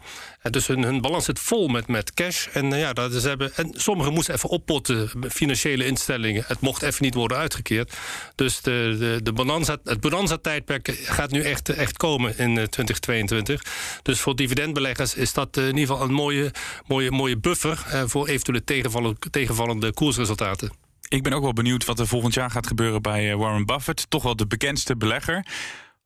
[0.42, 2.48] Dus hun, balans zit vol met, met cash.
[2.48, 6.44] En, uh, ja, dat is hebben, en sommigen moesten even oppotten, financiële instellingen.
[6.48, 7.98] Het mocht even niet worden uitgekeerd.
[8.36, 13.64] Dus de, de, de bonanza, het bonanza-tijdperk gaat nu echt, echt komen in uh, 2022.
[14.02, 16.52] Dus voor dividendbeleggers is dat in ieder geval een mooie,
[16.88, 20.72] mooie, mooie buffer voor eventuele tegenvallende, tegenvallende koersresultaten.
[21.10, 24.10] Ik ben ook wel benieuwd wat er volgend jaar gaat gebeuren bij Warren Buffett.
[24.10, 25.46] Toch wel de bekendste belegger.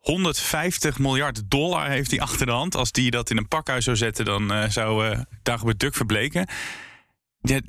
[0.04, 2.76] 150 miljard dollar heeft hij achter de hand.
[2.76, 6.48] Als die dat in een pakhuis zou zetten, dan uh, zou uh, Dagobert Duck verbleken.
[7.42, 7.60] Ja,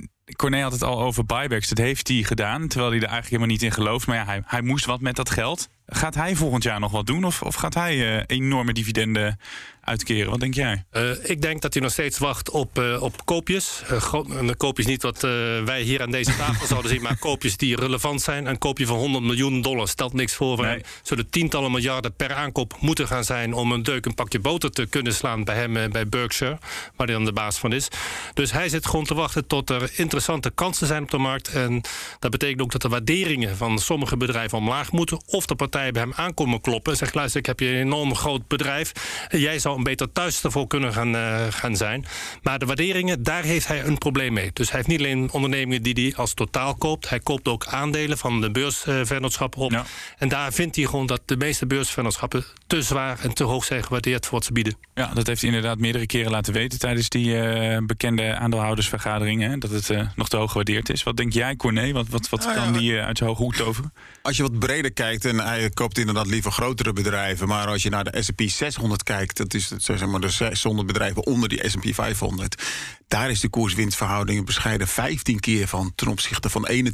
[0.61, 1.69] had het al over buybacks.
[1.69, 4.07] Dat heeft hij gedaan, terwijl hij er eigenlijk helemaal niet in gelooft.
[4.07, 5.69] Maar ja, hij, hij moest wat met dat geld.
[5.85, 7.23] Gaat hij volgend jaar nog wat doen?
[7.23, 9.39] Of, of gaat hij uh, enorme dividenden
[9.85, 10.29] uitkeren?
[10.29, 10.83] Wat denk jij?
[10.91, 13.81] Uh, ik denk dat hij nog steeds wacht op, uh, op koopjes.
[13.91, 15.21] Uh, koopjes niet wat
[15.65, 18.45] wij hier aan deze tafel zouden zien, maar koopjes die relevant zijn.
[18.45, 20.61] Een koopje van 100 miljoen dollar stelt niks voor.
[20.61, 20.81] Nee.
[21.03, 24.85] Zullen tientallen miljarden per aankoop moeten gaan zijn om een deuk een pakje boter te
[24.85, 26.57] kunnen slaan bij hem bij Berkshire,
[26.95, 27.87] waar hij dan de baas van is.
[28.33, 31.47] Dus hij zit gewoon te wachten tot er interessante kansen zijn op de markt.
[31.47, 31.81] En
[32.19, 35.21] dat betekent ook dat de waarderingen van sommige bedrijven omlaag moeten.
[35.25, 36.91] Of de partijen bij hem aankomen kloppen.
[36.91, 38.91] En zegt, luister, ik heb je een enorm groot bedrijf.
[39.29, 42.05] En jij zou een beter thuis ervoor kunnen gaan, uh, gaan zijn.
[42.41, 44.49] Maar de waarderingen, daar heeft hij een probleem mee.
[44.53, 47.09] Dus hij heeft niet alleen ondernemingen die hij als totaal koopt.
[47.09, 49.71] Hij koopt ook aandelen van de beursvennootschappen op.
[49.71, 49.85] Ja.
[50.17, 53.83] En daar vindt hij gewoon dat de meeste beursvennootschappen te zwaar en te hoog zijn
[53.83, 54.77] gewaardeerd voor wat ze bieden.
[54.93, 59.59] Ja, dat heeft hij inderdaad meerdere keren laten weten tijdens die uh, bekende aandeelhoudersvergaderingen.
[59.59, 61.03] Dat het uh, nog te hoog gewaardeerd is.
[61.03, 61.91] Wat denk jij, Corné?
[61.91, 63.83] Wat, wat, wat nou, kan ja, die uit zijn hoge hoed over?
[64.21, 67.47] Als je wat breder kijkt, en hij koopt inderdaad liever grotere bedrijven.
[67.47, 71.25] Maar als je naar de S&P 600 kijkt, dat is zeg maar de 600 bedrijven
[71.25, 72.63] onder die S&P 500.
[73.07, 76.85] Daar is de koerswinstverhouding een bescheiden 15 keer van ten opzichte van 21,5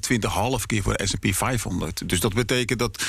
[0.66, 2.10] keer voor de S&P 500.
[2.10, 3.04] Dus dat betekent dat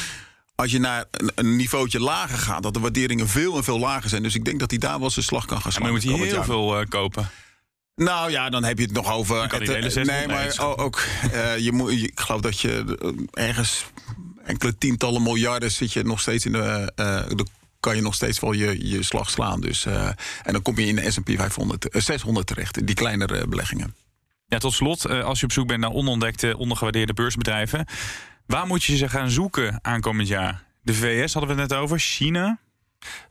[0.54, 1.04] als je naar
[1.34, 4.22] een, niveautje lager gaat, dat de waarderingen veel en veel lager zijn.
[4.22, 5.82] Dus ik denk dat hij daar wel zijn slag kan gaan slaan.
[5.82, 7.30] Maar moet hij heel veel uh, kopen.
[7.96, 9.42] Nou ja, dan heb je het nog over.
[9.42, 11.02] Het, hele nee, maar ook.
[11.34, 12.98] Uh, je moet, ik geloof dat je
[13.32, 13.84] ergens
[14.44, 16.92] enkele tientallen miljarden zit je nog steeds in de.
[16.96, 17.46] Uh, de
[17.82, 19.60] kan je nog steeds wel je, je slag slaan.
[19.60, 20.06] Dus, uh,
[20.42, 23.94] en dan kom je in de S&P 500, 600 terecht, die kleinere beleggingen.
[24.46, 27.86] Ja, tot slot, als je op zoek bent naar onontdekte, ondergewaardeerde beursbedrijven...
[28.46, 30.64] waar moet je ze gaan zoeken aankomend jaar?
[30.82, 32.58] De VS hadden we het net over, China...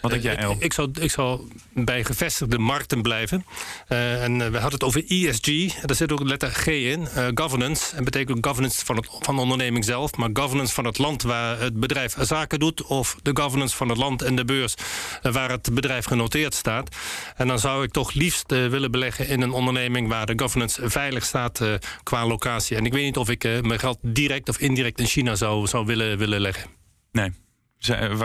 [0.01, 0.51] Wat denk jij, El?
[0.51, 3.45] Ik, ik, zou, ik zou bij gevestigde markten blijven.
[3.89, 5.81] Uh, en we hadden het over ESG.
[5.81, 7.01] Daar zit ook letter G in.
[7.01, 7.95] Uh, governance.
[7.95, 10.15] En betekent ook governance van, het, van de onderneming zelf.
[10.15, 12.83] Maar governance van het land waar het bedrijf zaken doet.
[12.83, 14.75] Of de governance van het land en de beurs
[15.23, 16.95] uh, waar het bedrijf genoteerd staat.
[17.35, 21.25] En dan zou ik toch liefst willen beleggen in een onderneming waar de governance veilig
[21.25, 21.61] staat
[22.03, 22.77] qua locatie.
[22.77, 25.85] En ik weet niet of ik mijn geld direct of indirect in China zou, zou
[25.85, 26.69] willen, willen leggen.
[27.11, 27.40] Nee.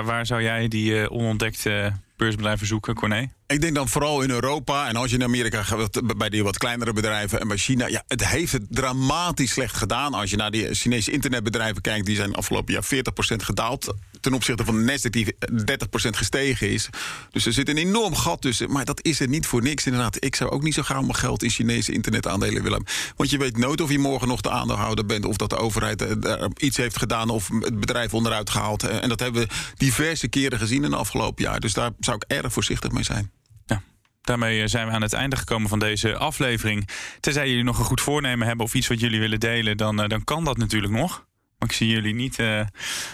[0.04, 3.28] Waar zou jij die uh, onontdekte beursbedrijven zoeken, Corné?
[3.48, 4.88] Ik denk dan vooral in Europa.
[4.88, 7.86] En als je in Amerika gaat, bij die wat kleinere bedrijven en bij China.
[7.86, 10.14] Ja, het heeft het dramatisch slecht gedaan.
[10.14, 13.94] Als je naar die Chinese internetbedrijven kijkt, die zijn afgelopen jaar 40% gedaald.
[14.20, 15.36] Ten opzichte van de die 30%
[15.92, 16.88] gestegen is.
[17.30, 18.72] Dus er zit een enorm gat tussen.
[18.72, 19.86] Maar dat is er niet voor niks.
[19.86, 22.84] Inderdaad, ik zou ook niet zo graag mijn geld in Chinese internetaandelen willen.
[23.16, 25.24] Want je weet nooit of je morgen nog de aandeelhouder bent.
[25.24, 27.28] Of dat de overheid eh, iets heeft gedaan.
[27.28, 28.82] Of het bedrijf onderuit gehaald.
[28.82, 31.60] En dat hebben we diverse keren gezien in de afgelopen jaar.
[31.60, 33.30] Dus daar zou ik erg voorzichtig mee zijn.
[34.26, 36.88] Daarmee eh, zijn we aan het einde gekomen van deze aflevering.
[37.20, 40.08] Tenzij jullie nog een goed voornemen hebben of iets wat jullie willen delen, dan, uh,
[40.08, 41.26] dan kan dat natuurlijk nog.
[41.58, 42.60] Maar ik zie jullie niet, uh,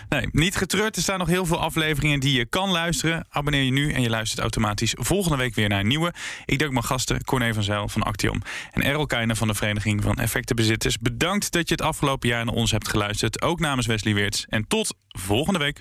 [0.09, 0.97] nee, niet getreurd.
[0.97, 3.27] Er staan nog heel veel afleveringen die je kan luisteren.
[3.29, 6.13] Abonneer je nu en je luistert automatisch volgende week weer naar een nieuwe.
[6.45, 10.03] Ik dank mijn gasten Corné van Zijl van Actium en Errol Keijnen van de Vereniging
[10.03, 10.99] van Effectenbezitters.
[10.99, 13.43] Bedankt dat je het afgelopen jaar naar ons hebt geluisterd.
[13.43, 14.47] Ook namens Wesley Weerts.
[14.49, 15.81] En tot volgende week.